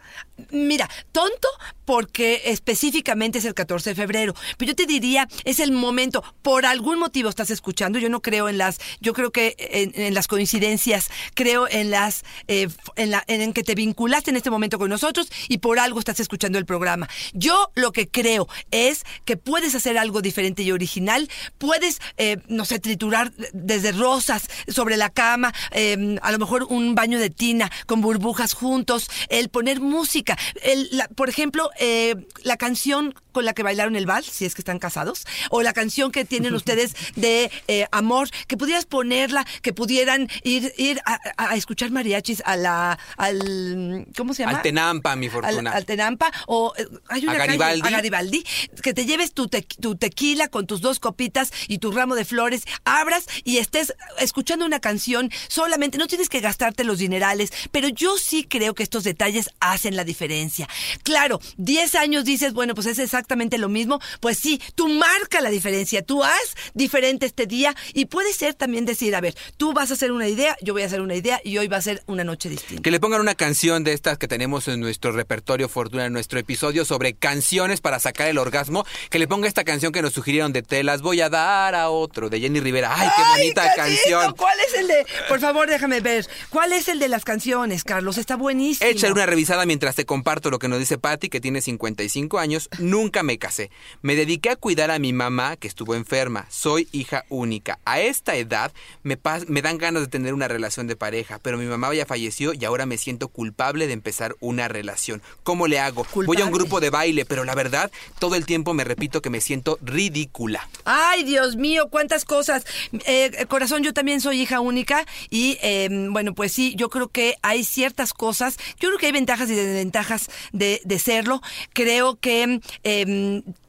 [0.51, 1.49] Mira, tonto
[1.87, 6.67] porque específicamente es el 14 de febrero, pero yo te diría, es el momento, por
[6.67, 11.09] algún motivo estás escuchando, yo no creo en las, yo creo que en, las coincidencias,
[11.33, 15.33] creo en las, eh, en, la, en que te vinculaste en este momento con nosotros
[15.49, 17.09] y por algo estás escuchando el programa.
[17.33, 22.67] Yo lo que creo es que puedes hacer algo diferente y original, puedes, eh, no
[22.67, 27.71] sé, triturar desde rosas sobre la cama, eh, a lo mejor un baño de tina
[27.87, 33.53] con burbujas juntos, el poner música, el, la- por ejemplo, eh, la canción con la
[33.55, 36.95] que bailaron el vals, si es que están casados, o la canción que tienen ustedes
[37.17, 42.99] de eh, amor, que pudieras ponerla, que pudieran ir, ir a, escuchar mariachis a la,
[43.17, 44.59] al, ¿cómo se llama?
[44.59, 45.71] Al Tenampa, mi Fortuna.
[45.73, 47.89] al Tenampa o eh, hay una A calle- Garibaldi.
[47.89, 48.45] a Garibaldi,
[48.83, 52.25] que te lleves tu, te- tu tequila con tus dos copitas y tu ramo de
[52.25, 57.89] flores, abras y estés escuchando una canción solamente, no tienes que gastarte los dinerales, pero
[57.89, 60.69] yo sí creo que estos detalles hacen la diferencia.
[61.03, 65.51] Claro, 10 años dices, bueno, pues es exactamente lo mismo, pues sí, tú marca la
[65.51, 69.91] diferencia, tú haz diferente este día y puede ser también decir, a ver, tú vas
[69.91, 72.03] a hacer una idea, yo voy a hacer una idea y hoy va a ser
[72.07, 72.83] una noche distinta.
[72.83, 76.41] Que le pongan una canción de estas que tenemos en nuestro repertorio Fortuna, en nuestro
[76.41, 78.85] episodio sobre canciones para sacar el orgasmo.
[79.09, 81.91] Que le ponga esta canción que nos sugirieron de Te las voy a dar a
[81.91, 82.93] otro, de Jenny Rivera.
[82.95, 84.35] ¡Ay, qué bonita canción!
[84.37, 85.07] ¿Cuál es el de.?
[85.29, 86.27] Por favor, déjame ver.
[86.51, 88.19] ¿Cuál es el de las canciones, Carlos?
[88.19, 88.91] Está buenísimo.
[88.91, 92.69] Échale una revisada mientras te comparto lo que nos dice Patty, que tiene 55 años.
[92.79, 93.71] Nunca me casé.
[94.01, 96.47] Me dediqué a cuidar a mi mamá, que estuvo enferma.
[96.49, 97.79] Soy hija única.
[97.85, 99.17] A esta edad me,
[99.61, 102.87] dan ganas de tener una relación de pareja, pero mi mamá ya falleció y ahora
[102.87, 105.21] me siento culpable de empezar una relación.
[105.43, 106.07] ¿Cómo le hago?
[106.15, 109.29] Voy a un grupo de baile, pero la verdad, todo el tiempo me repito que
[109.29, 110.69] me siento ridícula.
[110.85, 112.65] Ay, Dios mío, cuántas cosas.
[113.07, 117.37] Eh, corazón, yo también soy hija única y, eh, bueno, pues sí, yo creo que
[117.43, 118.57] hay ciertas cosas.
[118.79, 121.43] Yo creo que hay ventajas y desventajas de, de serlo.
[121.73, 123.02] Creo que eh,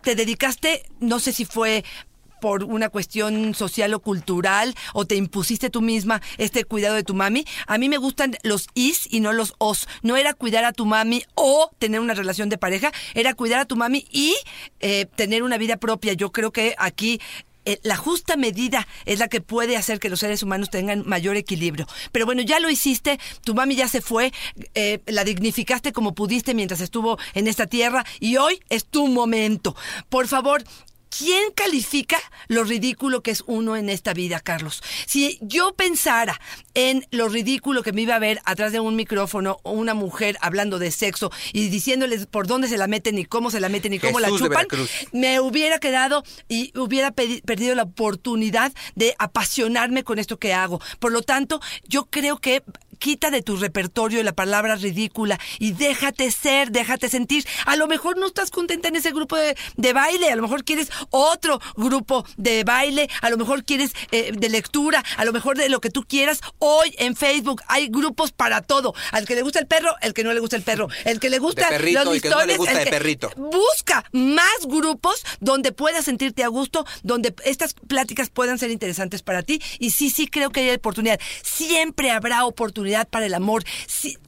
[0.01, 1.83] te dedicaste, no sé si fue
[2.43, 7.13] por una cuestión social o cultural o te impusiste tú misma este cuidado de tu
[7.13, 7.45] mami.
[7.67, 9.87] A mí me gustan los is y no los os.
[10.01, 13.65] No era cuidar a tu mami o tener una relación de pareja, era cuidar a
[13.65, 14.35] tu mami y
[14.81, 16.11] eh, tener una vida propia.
[16.11, 17.21] Yo creo que aquí
[17.65, 21.35] eh, la justa medida es la que puede hacer que los seres humanos tengan mayor
[21.35, 21.87] equilibrio.
[22.11, 24.31] Pero bueno, ya lo hiciste, tu mami ya se fue,
[24.73, 29.75] eh, la dignificaste como pudiste mientras estuvo en esta tierra y hoy es tu momento.
[30.09, 30.63] Por favor,
[31.17, 34.81] ¿Quién califica lo ridículo que es uno en esta vida, Carlos?
[35.05, 36.39] Si yo pensara
[36.73, 40.37] en lo ridículo que me iba a ver atrás de un micrófono o una mujer
[40.41, 43.93] hablando de sexo y diciéndoles por dónde se la meten y cómo se la meten
[43.93, 44.65] y cómo la Jesús chupan,
[45.11, 50.81] me hubiera quedado y hubiera perdido la oportunidad de apasionarme con esto que hago.
[50.99, 52.63] Por lo tanto, yo creo que
[53.03, 57.45] quita de tu repertorio la palabra ridícula y déjate ser, déjate sentir.
[57.65, 60.63] A lo mejor no estás contenta en ese grupo de, de baile, a lo mejor
[60.63, 65.57] quieres otro grupo de baile, a lo mejor quieres eh, de lectura, a lo mejor
[65.57, 66.39] de lo que tú quieras.
[66.59, 68.93] Hoy en Facebook hay grupos para todo.
[69.11, 71.29] Al que le gusta el perro, el que no le gusta el perro, el que
[71.29, 73.31] le gusta perrito los y que no le listones, gusta el de que- perrito.
[73.35, 79.43] Busca más grupos donde puedas sentirte a gusto, donde estas pláticas puedan ser interesantes para
[79.43, 79.61] ti.
[79.77, 81.19] Y sí, sí creo que hay oportunidad.
[81.43, 83.63] Siempre habrá oportunidad para el amor.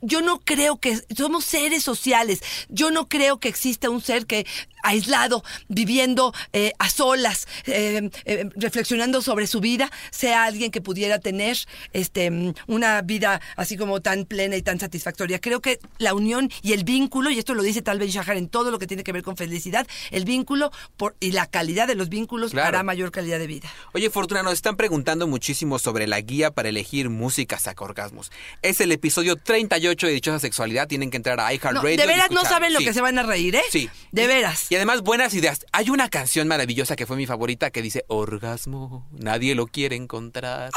[0.02, 2.42] Yo no creo que somos seres sociales.
[2.70, 4.46] Yo no creo que exista un ser que
[4.86, 11.20] aislado, viviendo eh, a solas, eh, eh, reflexionando sobre su vida, sea alguien que pudiera
[11.20, 11.58] tener
[11.94, 15.40] este una vida así como tan plena y tan satisfactoria.
[15.40, 18.48] Creo que la unión y el vínculo, y esto lo dice tal Ben Shahar en
[18.50, 21.96] todo lo que tiene que ver con felicidad, el vínculo por, y la calidad de
[21.96, 22.68] los vínculos Claro.
[22.70, 23.70] hará mayor calidad de vida.
[23.94, 28.32] Oye, Fortuna, nos están preguntando muchísimo sobre la guía para elegir música sacaorgasmos.
[28.62, 30.88] Es el episodio 38 de Dichosa Sexualidad.
[30.88, 31.98] Tienen que entrar a No, iHeartRadio.
[31.98, 32.86] de y veras no saben lo Sí.
[32.86, 33.64] que se van a reír, ¿eh?
[33.72, 33.90] Sí.
[34.12, 34.68] De veras.
[34.70, 35.66] Y además, buenas ideas.
[35.72, 40.72] Hay una canción maravillosa que fue mi favorita que dice Orgasmo, nadie lo quiere encontrar.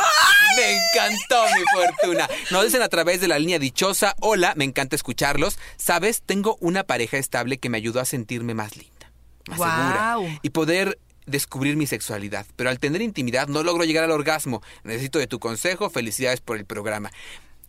[0.57, 2.28] Me encantó mi fortuna.
[2.51, 5.59] Nos dicen a través de la línea dichosa, hola, me encanta escucharlos.
[5.76, 9.12] Sabes, tengo una pareja estable que me ayudó a sentirme más linda,
[9.49, 10.22] más Guau.
[10.22, 12.46] segura y poder descubrir mi sexualidad.
[12.57, 14.62] Pero al tener intimidad no logro llegar al orgasmo.
[14.84, 15.90] Necesito de tu consejo.
[15.90, 17.12] Felicidades por el programa.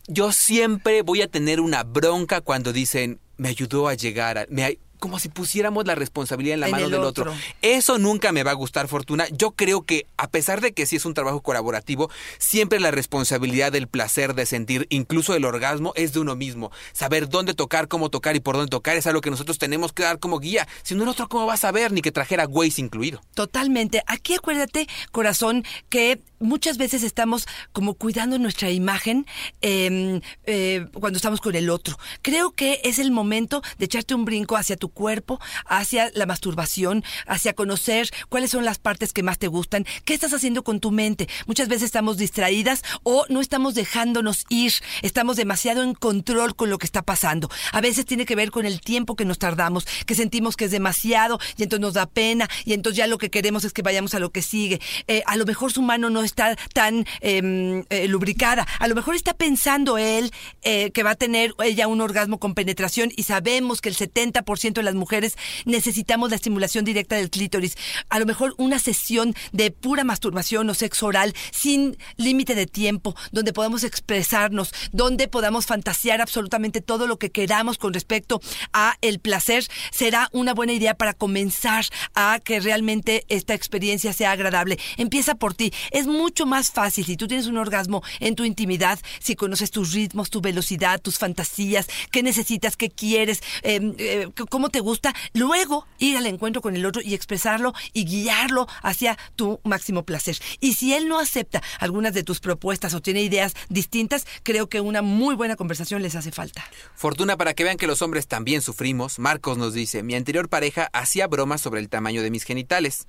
[0.07, 4.45] Yo siempre voy a tener una bronca cuando dicen, me ayudó a llegar a...
[4.49, 7.31] me ay-", como si pusiéramos la responsabilidad en la En mano el del otro.
[7.31, 7.41] otro.
[7.61, 9.25] Eso nunca me va a gustar, Fortuna.
[9.31, 13.71] Yo creo que, a pesar de que sí es un trabajo colaborativo, siempre la responsabilidad
[13.71, 16.71] del placer de sentir, incluso el orgasmo, es de uno mismo.
[16.93, 20.03] Saber dónde tocar, cómo tocar y por dónde tocar es algo que nosotros tenemos que
[20.03, 20.67] dar como guía.
[20.83, 21.91] Si no, el otro, ¿cómo va a saber?
[21.91, 23.21] Ni que trajera Waze incluido.
[23.33, 24.03] Totalmente.
[24.07, 29.25] Aquí acuérdate, corazón, que muchas veces estamos como cuidando nuestra imagen
[29.61, 31.97] eh, eh, cuando estamos con el otro.
[32.21, 37.03] Creo que es el momento de echarte un brinco hacia tu cuerpo, hacia la masturbación,
[37.27, 40.91] hacia conocer cuáles son las partes que más te gustan, qué estás haciendo con tu
[40.91, 41.27] mente.
[41.45, 46.77] Muchas veces estamos distraídas o no estamos dejándonos ir, estamos demasiado en control con lo
[46.77, 47.49] que está pasando.
[47.71, 50.71] A veces tiene que ver con el tiempo que nos tardamos, que sentimos que es
[50.71, 54.13] demasiado y entonces nos da pena y entonces ya lo que queremos es que vayamos
[54.13, 54.79] a lo que sigue.
[55.07, 59.15] Eh, a lo mejor su mano no está tan eh, eh, lubricada, a lo mejor
[59.15, 63.82] está pensando él eh, que va a tener ella un orgasmo con penetración y sabemos
[63.82, 67.77] que el 70% de las mujeres necesitamos la estimulación directa del clítoris.
[68.09, 73.15] A lo mejor una sesión de pura masturbación o sexo oral sin límite de tiempo,
[73.32, 78.41] donde podamos expresarnos, donde podamos fantasear absolutamente todo lo que queramos con respecto
[78.73, 84.32] a el placer, será una buena idea para comenzar a que realmente esta experiencia sea
[84.32, 84.80] agradable.
[84.97, 85.73] Empieza por ti.
[85.91, 89.93] Es mucho más fácil si tú tienes un orgasmo en tu intimidad, si conoces tus
[89.93, 95.88] ritmos, tu velocidad, tus fantasías, qué necesitas, qué quieres, eh, eh, cómo te gusta, luego
[95.97, 100.38] ir al encuentro con el otro y expresarlo y guiarlo hacia tu máximo placer.
[100.59, 104.82] Y si él no acepta algunas de tus propuestas o tiene ideas distintas, creo que
[104.82, 106.65] una muy buena conversación les hace falta.
[106.95, 110.89] Fortuna, para que vean que los hombres también sufrimos, Marcos nos dice, mi anterior pareja
[110.91, 113.07] hacía bromas sobre el tamaño de mis genitales.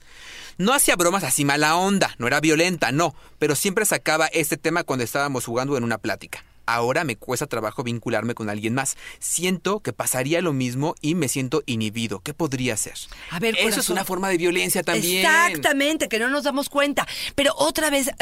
[0.58, 2.99] No hacía bromas así mala onda, no era violenta, no,
[3.38, 6.44] pero siempre sacaba este tema cuando estábamos jugando en una plática.
[6.74, 8.96] Ahora me cuesta trabajo vincularme con alguien más.
[9.18, 12.20] Siento que pasaría lo mismo y me siento inhibido.
[12.20, 12.94] ¿Qué podría hacer?
[13.30, 15.26] A ver, Eso es una forma de violencia también.
[15.26, 17.06] Exactamente, que no nos damos cuenta.
[17.34, 18.12] Pero otra vez, eh,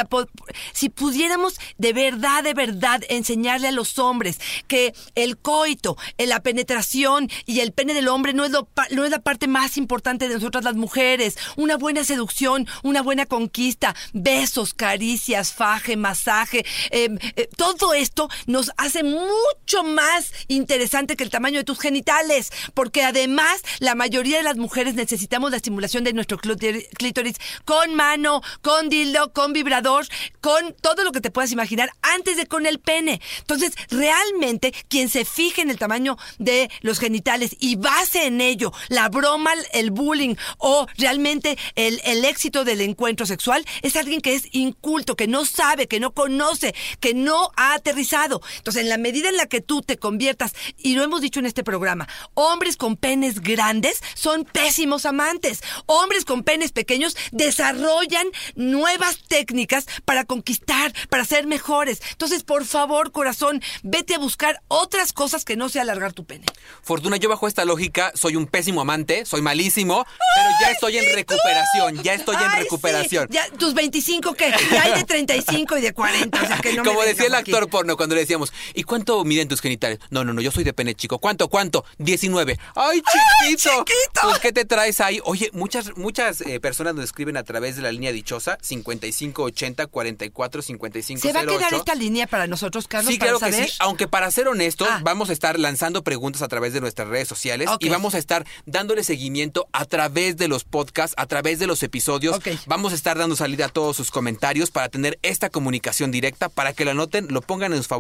[0.73, 6.41] si pudiéramos de verdad, de verdad enseñarle a los hombres que el coito, eh, la
[6.41, 10.29] penetración y el pene del hombre no es, lo no es la parte más importante
[10.29, 11.37] de nosotras las mujeres.
[11.57, 18.71] Una buena seducción, una buena conquista, besos, caricias, faje, masaje, eh, eh, todo esto nos
[18.77, 24.43] hace mucho más interesante que el tamaño de tus genitales, porque además la mayoría de
[24.43, 30.07] las mujeres necesitamos la estimulación de nuestro clítoris con mano, con dildo, con vibrador,
[30.41, 33.21] con todo lo que te puedas imaginar antes de con el pene.
[33.41, 38.73] Entonces, realmente quien se fije en el tamaño de los genitales y base en ello
[38.89, 44.35] la broma, el bullying o realmente el, el éxito del encuentro sexual es alguien que
[44.35, 48.18] es inculto, que no sabe, que no conoce, que no ha aterrizado.
[48.25, 51.47] Entonces, en la medida en la que tú te conviertas, y lo hemos dicho en
[51.47, 55.63] este programa, hombres con penes grandes son pésimos amantes.
[55.87, 62.01] Hombres con penes pequeños desarrollan nuevas técnicas para conquistar, para ser mejores.
[62.13, 66.47] Entonces, por favor, corazón, vete a buscar otras cosas que no sea alargar tu pene.
[66.83, 70.05] Fortuna, yo bajo esta lógica soy un pésimo amante, soy malísimo,
[70.35, 72.63] pero ya estoy en recuperación, ya estoy en Ay, sí.
[72.65, 73.29] recuperación.
[73.31, 74.53] Ya, tus 25, ¿qué?
[74.71, 76.43] Ya hay de 35 y de 40.
[76.43, 79.49] O sea, que no Como decía el actor porno cuando le decíamos, ¿y cuánto miden
[79.49, 79.99] tus genitales?
[80.11, 81.19] No, no, no, yo soy de pene chico.
[81.19, 81.85] ¿Cuánto, cuánto?
[81.99, 82.59] 19.
[82.75, 83.85] ¡Ay, chiquito!
[83.85, 84.21] chiquito!
[84.23, 85.21] Pues, ¿qué te traes ahí?
[85.25, 90.63] Oye, muchas muchas eh, personas nos escriben a través de la línea dichosa 5580 44
[90.63, 93.73] 55 ¿Se va a quedar esta línea para nosotros, Carlos, Sí, para claro que sí.
[93.81, 95.01] Aunque para ser honestos, Ah.
[95.03, 98.47] vamos a estar lanzando preguntas a través de nuestras redes sociales y vamos a estar
[98.67, 102.39] dándole seguimiento a través de los podcasts, a través de los episodios.
[102.67, 106.73] Vamos a estar dando salida a todos sus comentarios para tener esta comunicación directa, para
[106.73, 107.98] que lo anoten, lo pongan en sus favoritos,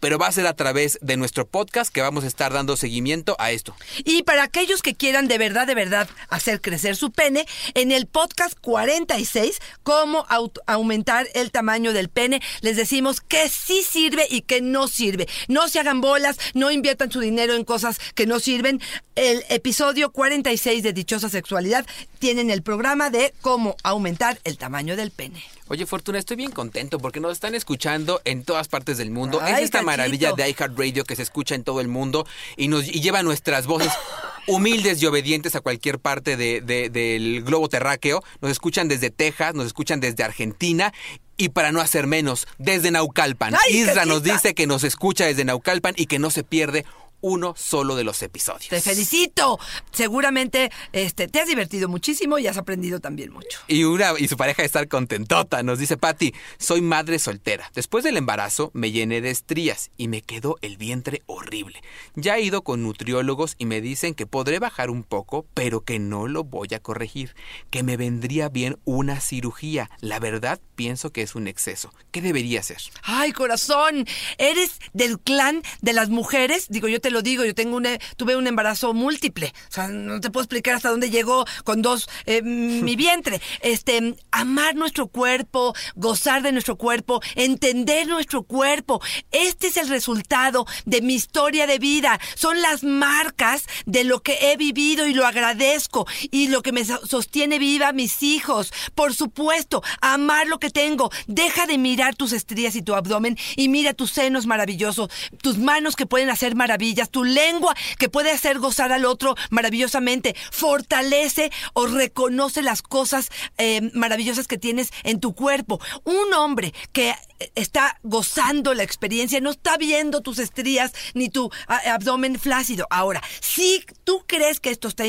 [0.00, 3.36] pero va a ser a través de nuestro podcast que vamos a estar dando seguimiento
[3.38, 3.74] a esto.
[4.04, 8.06] Y para aquellos que quieran de verdad, de verdad hacer crecer su pene, en el
[8.06, 10.26] podcast 46, cómo
[10.66, 15.28] aumentar el tamaño del pene, les decimos que sí sirve y que no sirve.
[15.48, 18.80] No se hagan bolas, no inviertan su dinero en cosas que no sirven.
[19.14, 21.86] El episodio 46 de Dichosa Sexualidad
[22.18, 25.42] tienen el programa de cómo aumentar el tamaño del pene.
[25.70, 29.38] Oye, Fortuna, estoy bien contento porque nos están escuchando en todas partes del mundo.
[29.40, 29.86] Ay, es esta cachito.
[29.86, 33.68] maravilla de iHeartRadio que se escucha en todo el mundo y nos y lleva nuestras
[33.68, 33.92] voces
[34.48, 38.20] humildes y obedientes a cualquier parte de- de- del globo terráqueo.
[38.40, 40.92] Nos escuchan desde Texas, nos escuchan desde Argentina.
[41.36, 43.54] Y para no hacer menos, desde Naucalpan.
[43.54, 46.84] Ay, Isra nos dice que nos escucha desde Naucalpan y que no se pierde
[47.20, 48.68] uno solo de los episodios.
[48.68, 49.58] Te felicito.
[49.92, 53.60] Seguramente este, te has divertido muchísimo y has aprendido también mucho.
[53.68, 55.62] Y, una, y su pareja de estar contentota.
[55.62, 57.70] Nos dice Patty, soy madre soltera.
[57.74, 61.82] Después del embarazo me llené de estrías y me quedó el vientre horrible.
[62.14, 65.98] Ya he ido con nutriólogos y me dicen que podré bajar un poco, pero que
[65.98, 67.34] no lo voy a corregir.
[67.70, 69.90] Que me vendría bien una cirugía.
[70.00, 71.92] La verdad pienso que es un exceso.
[72.10, 72.78] ¿Qué debería hacer?
[73.02, 74.06] Ay, corazón,
[74.38, 76.66] eres del clan de las mujeres.
[76.68, 79.52] Digo, yo te lo digo, yo tengo un, eh, tuve un embarazo múltiple.
[79.68, 83.40] O sea, no te puedo explicar hasta dónde llegó con dos eh, mi vientre.
[83.60, 89.00] Este, amar nuestro cuerpo, gozar de nuestro cuerpo, entender nuestro cuerpo.
[89.30, 92.18] Este es el resultado de mi historia de vida.
[92.34, 96.84] Son las marcas de lo que he vivido y lo agradezco y lo que me
[96.84, 98.72] so- sostiene viva mis hijos.
[98.94, 101.10] Por supuesto, amar lo que tengo.
[101.26, 105.10] Deja de mirar tus estrías y tu abdomen y mira tus senos maravillosos,
[105.42, 110.34] tus manos que pueden hacer maravillas, tu lengua que puede hacer gozar al otro maravillosamente.
[110.50, 115.80] Fortalece o reconoce las cosas eh, maravillosas que tienes en tu cuerpo.
[116.04, 117.14] Un hombre que
[117.54, 122.86] está gozando la experiencia no está viendo tus estrías ni tu abdomen flácido.
[122.90, 125.04] Ahora, si tú crees que esto está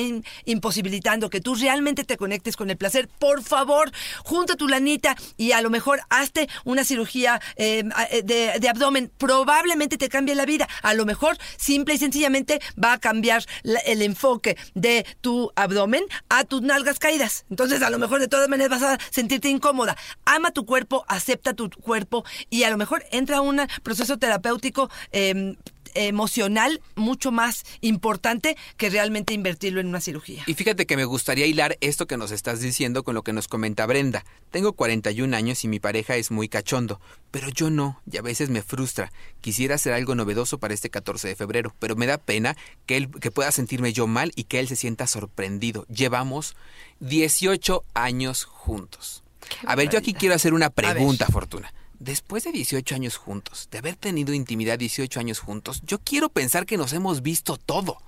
[0.45, 3.91] imposibilitando que tú realmente te conectes con el placer, por favor,
[4.23, 7.84] junta tu lanita y a lo mejor hazte una cirugía a- eh,
[8.23, 9.11] de, abdomen.
[9.17, 10.67] Probablemente te cambie la vida.
[10.82, 13.43] A lo mejor, simple y sencillamente, va a cambiar
[13.86, 17.45] el enfoque de tu abdomen a tus nalgas caídas.
[17.49, 19.97] Entonces, a lo mejor de todas maneras vas a sentirte incómoda.
[20.25, 24.89] Ama tu cuerpo, acepta tu cuerpo y a lo mejor entra un proceso terapéutico.
[25.11, 25.55] eh,
[25.93, 30.43] emocional mucho más importante que realmente invertirlo en una cirugía.
[30.47, 33.47] Y fíjate que me gustaría hilar esto que nos estás diciendo con lo que nos
[33.47, 34.26] comenta Brenda.
[34.51, 36.99] Tengo 41 años y mi pareja es muy cachondo,
[37.32, 39.11] pero yo no, y a veces me frustra.
[39.41, 42.55] Quisiera hacer algo novedoso para este 14 de febrero, pero me da pena
[42.86, 45.86] que él que pueda sentirme yo mal y que él se sienta sorprendido.
[45.88, 46.55] Llevamos
[46.99, 49.24] 18 años juntos.
[49.65, 51.74] A ver, yo aquí quiero hacer una pregunta, Fortuna.
[52.02, 56.66] Después de 18 años juntos, de haber tenido intimidad 18 años juntos, yo quiero pensar
[56.66, 57.99] que nos hemos visto todo.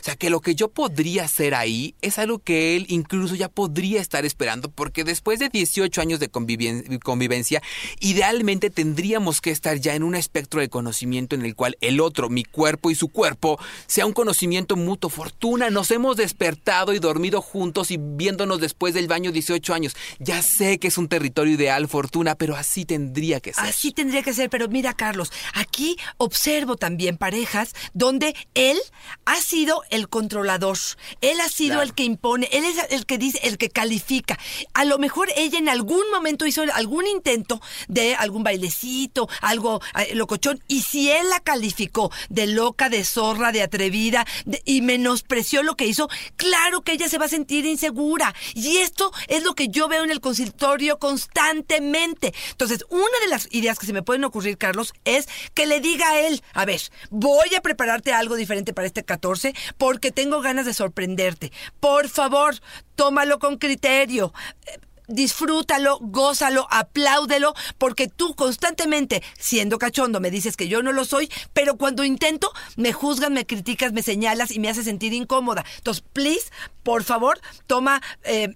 [0.00, 3.48] O sea, que lo que yo podría hacer ahí es algo que él incluso ya
[3.48, 7.62] podría estar esperando, porque después de 18 años de convivien- convivencia,
[8.00, 12.28] idealmente tendríamos que estar ya en un espectro de conocimiento en el cual el otro,
[12.30, 15.10] mi cuerpo y su cuerpo, sea un conocimiento mutuo.
[15.10, 19.94] Fortuna, nos hemos despertado y dormido juntos y viéndonos después del baño 18 años.
[20.18, 23.64] Ya sé que es un territorio ideal, Fortuna, pero así tendría que ser.
[23.64, 28.78] Así tendría que ser, pero mira, Carlos, aquí observo también parejas donde él
[29.24, 30.78] ha sido el controlador,
[31.20, 31.82] él ha sido Claro.
[31.82, 34.38] el que impone, él es el que dice, el que califica.
[34.74, 40.14] A lo mejor ella en algún momento hizo algún intento de algún bailecito, algo eh,
[40.14, 45.62] locochón, y si él la calificó de loca, de zorra, de atrevida, de- y menospreció
[45.62, 48.34] lo que hizo, claro que ella se va a sentir insegura.
[48.54, 52.32] Y esto es lo que yo veo en el consultorio constantemente.
[52.50, 56.08] Entonces, una de las ideas que se me pueden ocurrir, Carlos, es que le diga
[56.10, 56.80] a él, a ver,
[57.10, 61.52] voy a prepararte algo diferente para este 14 porque tengo ganas de sorprenderte.
[61.80, 62.54] Por favor,
[62.96, 64.32] tómalo con criterio.
[64.66, 64.78] Eh,
[65.08, 71.28] Disfrútalo, gózalo, apláudelo, porque tú constantemente, siendo cachondo, me dices que yo no lo soy,
[71.52, 75.64] pero cuando intento, me juzgas, me criticas, me señalas y me hace sentir incómoda.
[75.78, 76.52] Entonces, please,
[76.84, 78.54] por favor, toma, eh,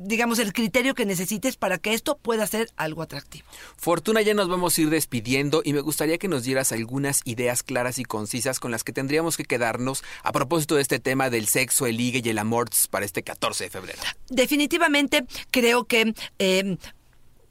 [0.00, 3.46] digamos, el criterio que necesites para que esto pueda ser algo atractivo.
[3.76, 7.62] Fortuna, ya nos vamos a ir despidiendo y me gustaría que nos dieras algunas ideas
[7.62, 11.46] claras y concisas con las que tendríamos que quedarnos a propósito de este tema del
[11.46, 13.98] sexo, el ligue y el amor para este 14 de febrero.
[14.28, 16.76] Definitivamente creo que eh,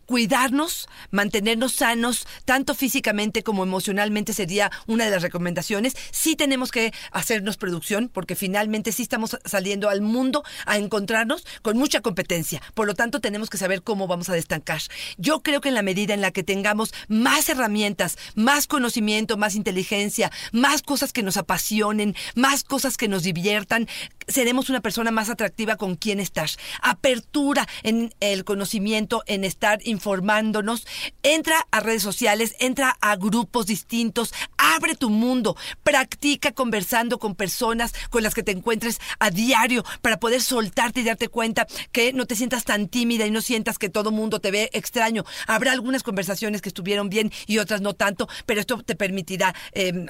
[0.10, 5.96] cuidarnos, mantenernos sanos, tanto físicamente como emocionalmente sería una de las recomendaciones.
[6.10, 11.78] Sí tenemos que hacernos producción, porque finalmente sí estamos saliendo al mundo a encontrarnos con
[11.78, 12.60] mucha competencia.
[12.74, 14.82] Por lo tanto, tenemos que saber cómo vamos a destancar.
[15.20, 19.54] Yo creo que en la medida en la que tengamos más herramientas, más conocimiento, más
[19.54, 23.88] inteligencia, más cosas que nos apasionen, más cosas que nos diviertan,
[24.28, 26.50] seremos una persona más atractiva con quien estar.
[26.82, 30.88] Apertura en el conocimiento, en estar informándonos.
[31.24, 37.94] Entra a redes sociales, entra a grupos distintos, abre tu mundo, practica conversando con personas
[38.10, 42.26] con las que te encuentres a diario para poder soltarte y darte cuenta que no
[42.26, 45.26] te sientas tan tímida y no sientas que todo mundo te ve extraño.
[45.48, 49.54] Habrá algunas conversaciones que estuvieron bien y otras no tanto, pero esto te permitirá...
[49.74, 50.08] eh,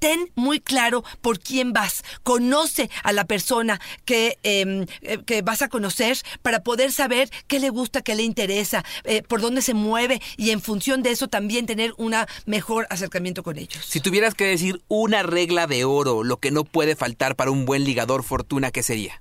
[0.00, 2.02] ten muy claro por quién vas.
[2.24, 7.60] Conoce a la persona que, eh, eh, que vas a conocer para poder saber qué
[7.60, 11.28] le gusta, qué le interesa, eh, por dónde se mueve y en función de eso
[11.28, 12.14] también tener un
[12.46, 13.84] mejor acercamiento con ellos.
[13.84, 17.66] Si tuvieras que decir una regla de oro, lo que no puede faltar para un
[17.66, 19.20] buen ligador Fortuna, ¿qué sería?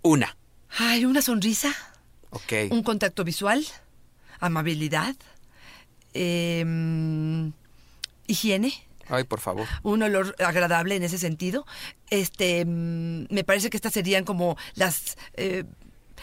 [0.00, 0.36] Una.
[0.78, 1.74] Ay, una sonrisa,
[2.30, 2.52] Ok.
[2.70, 3.66] un contacto visual,
[4.40, 5.14] amabilidad,
[6.14, 6.64] eh,
[8.26, 8.72] higiene.
[9.12, 9.66] Ay, por favor.
[9.82, 11.66] un olor agradable en ese sentido.
[12.10, 15.64] Este, mm, me parece que estas serían como las eh,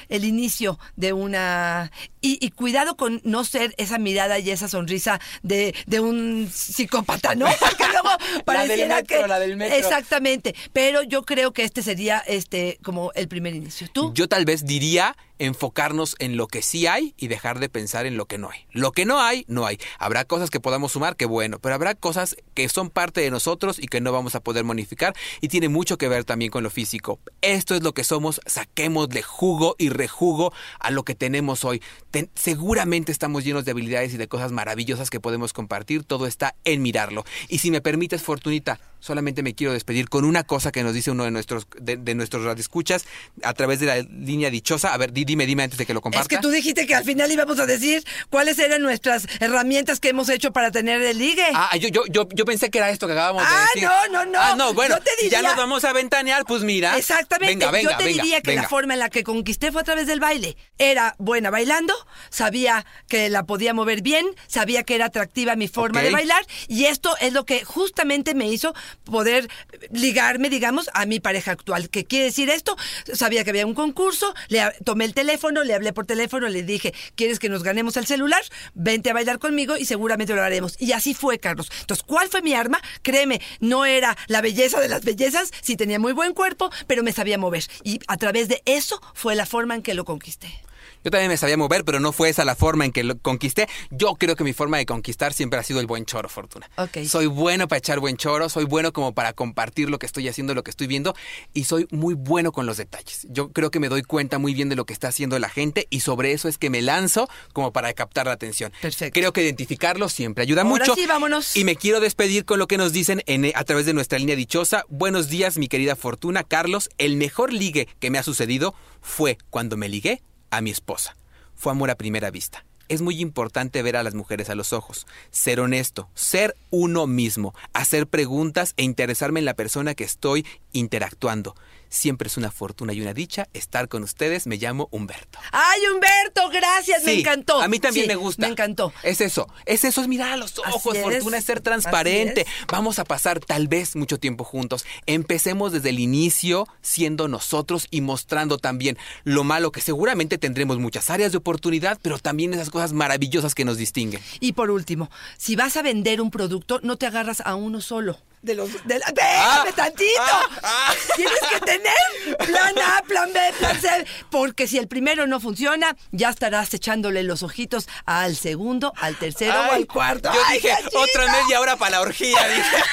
[0.07, 5.19] el inicio de una y, y cuidado con no ser esa mirada y esa sonrisa
[5.43, 7.47] de, de un psicópata, ¿no?
[7.59, 8.09] Porque luego
[8.45, 9.75] pareciera metro, que la del metro.
[9.77, 10.55] exactamente.
[10.73, 13.87] Pero yo creo que este sería este como el primer inicio.
[13.91, 14.13] ¿Tú?
[14.13, 18.17] Yo tal vez diría enfocarnos en lo que sí hay y dejar de pensar en
[18.17, 18.65] lo que no hay.
[18.71, 19.79] Lo que no hay, no hay.
[19.97, 23.79] Habrá cosas que podamos sumar, que bueno, pero habrá cosas que son parte de nosotros
[23.79, 26.69] y que no vamos a poder modificar y tiene mucho que ver también con lo
[26.69, 27.19] físico.
[27.41, 31.81] Esto es lo que somos, saquémosle jugo y rejugo a lo que tenemos hoy.
[32.11, 36.55] Ten- seguramente estamos llenos de habilidades y de cosas maravillosas que podemos compartir, todo está
[36.65, 37.23] en mirarlo.
[37.47, 41.11] Y si me permites, Fortunita, solamente me quiero despedir con una cosa que nos dice
[41.11, 43.05] uno de nuestros de, de nuestros radioescuchas
[43.43, 44.93] a través de la línea dichosa.
[44.93, 46.23] A ver, di- dime, dime antes de que lo comparta.
[46.23, 50.09] Es que tú dijiste que al final íbamos a decir cuáles eran nuestras herramientas que
[50.09, 51.45] hemos hecho para tener el ligue.
[51.53, 53.83] Ah, yo, yo, yo, yo pensé que era esto que acabamos Ah, de decir.
[54.11, 54.39] no, no, no.
[54.39, 56.97] Ah, no, bueno, Yo te si ya nos vamos a ventanear, pues mira.
[56.97, 57.53] Exactamente.
[57.55, 59.83] Venga, venga, Yo te venga, diría que la forma en la que conquisté fue a
[59.83, 60.57] través del baile.
[60.77, 61.93] Era buena bailando,
[62.29, 66.85] sabía que la podía mover bien, sabía que era atractiva mi forma de bailar y
[66.85, 68.73] esto es lo que justamente me hizo
[69.03, 69.49] poder
[69.91, 71.89] ligarme, digamos, a mi pareja actual.
[71.89, 72.75] ¿Qué quiere decir esto?
[73.13, 76.93] Sabía que había un concurso, le tomé el teléfono, le hablé por teléfono, le dije,
[77.15, 78.41] ¿quieres que nos ganemos el celular?
[78.73, 80.75] Vente a bailar conmigo y seguramente lo haremos.
[80.79, 81.69] Y así fue, Carlos.
[81.81, 82.81] Entonces, ¿cuál fue mi arma?
[83.01, 87.11] Créeme, no era la belleza de las bellezas, sí tenía muy buen cuerpo, pero me
[87.11, 87.63] sabía mover.
[87.83, 90.68] Y a través de eso fue la forma en que lo conquisté.
[91.03, 93.67] Yo también me sabía mover, pero no fue esa la forma en que lo conquisté.
[93.89, 96.69] Yo creo que mi forma de conquistar siempre ha sido el buen choro, Fortuna.
[96.77, 96.99] Ok.
[97.07, 100.53] Soy bueno para echar buen choro, soy bueno como para compartir lo que estoy haciendo,
[100.53, 101.15] lo que estoy viendo,
[101.53, 103.25] y soy muy bueno con los detalles.
[103.29, 105.87] Yo creo que me doy cuenta muy bien de lo que está haciendo la gente,
[105.89, 108.73] y sobre eso es que me lanzo como para captar la atención.
[108.81, 109.17] Perfecto.
[109.19, 110.95] Creo que identificarlo siempre ayuda Ahora mucho.
[110.95, 111.55] sí, vámonos.
[111.55, 114.35] Y me quiero despedir con lo que nos dicen en, a través de nuestra línea
[114.35, 114.83] dichosa.
[114.89, 116.43] Buenos días, mi querida Fortuna.
[116.43, 120.21] Carlos, el mejor ligue que me ha sucedido fue cuando me ligué
[120.51, 121.15] a mi esposa.
[121.55, 122.65] Fue amor a primera vista.
[122.89, 127.53] Es muy importante ver a las mujeres a los ojos, ser honesto, ser uno mismo,
[127.73, 131.55] hacer preguntas e interesarme en la persona que estoy interactuando.
[131.89, 134.47] Siempre es una fortuna y una dicha estar con ustedes.
[134.47, 135.39] Me llamo Humberto.
[135.51, 136.49] ¡Ay, Humberto!
[136.49, 137.61] Gracias, me encantó.
[137.61, 138.45] A mí también Sí, me gusta.
[138.45, 138.93] Me encantó.
[139.03, 140.95] Es eso, es eso, es mirar a los ojos.
[140.95, 142.45] Así Fortuna es ser transparente.
[142.71, 144.85] Vamos a pasar tal vez mucho tiempo juntos.
[145.05, 151.09] Empecemos desde el inicio siendo nosotros y mostrando también lo malo que seguramente tendremos muchas
[151.09, 154.21] áreas de oportunidad, pero también esas cosas maravillosas que nos distinguen.
[154.39, 158.19] Y por último, si vas a vender un producto, no te agarras a uno solo.
[158.41, 158.69] De los.
[158.87, 160.09] De la, ¡Déjame Ah, tantito!
[160.19, 160.93] ah, ah.
[161.15, 164.05] Tienes que tener plan A, plan B, plan C.
[164.31, 169.53] Porque si el primero no funciona, ya estarás echándole los ojitos al segundo, al tercero
[169.59, 170.31] o Ay, al cuarto.
[170.33, 170.89] Yo ¡Ay, dije, gallina!
[171.01, 172.77] otra media hora para la orgía, dije.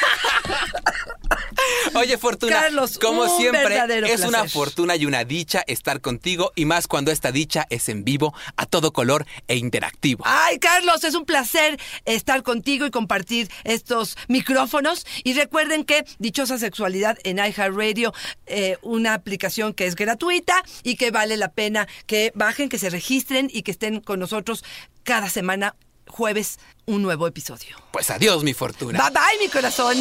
[1.95, 3.81] Oye, Fortuna, Carlos, como un siempre,
[4.13, 8.05] es una fortuna y una dicha estar contigo, y más cuando esta dicha es en
[8.05, 10.23] vivo, a todo color e interactivo.
[10.27, 15.07] Ay, Carlos, es un placer estar contigo y compartir estos micrófonos.
[15.25, 18.13] Y recuerden que Dichosa Sexualidad en iHeartRadio,
[18.47, 22.91] eh, una aplicación que es gratuita y que vale la pena que bajen, que se
[22.91, 24.65] registren y que estén con nosotros
[25.05, 25.77] cada semana,
[26.09, 27.77] jueves, un nuevo episodio.
[27.93, 28.99] Pues adiós, mi Fortuna.
[28.99, 29.97] Bye bye, mi corazón.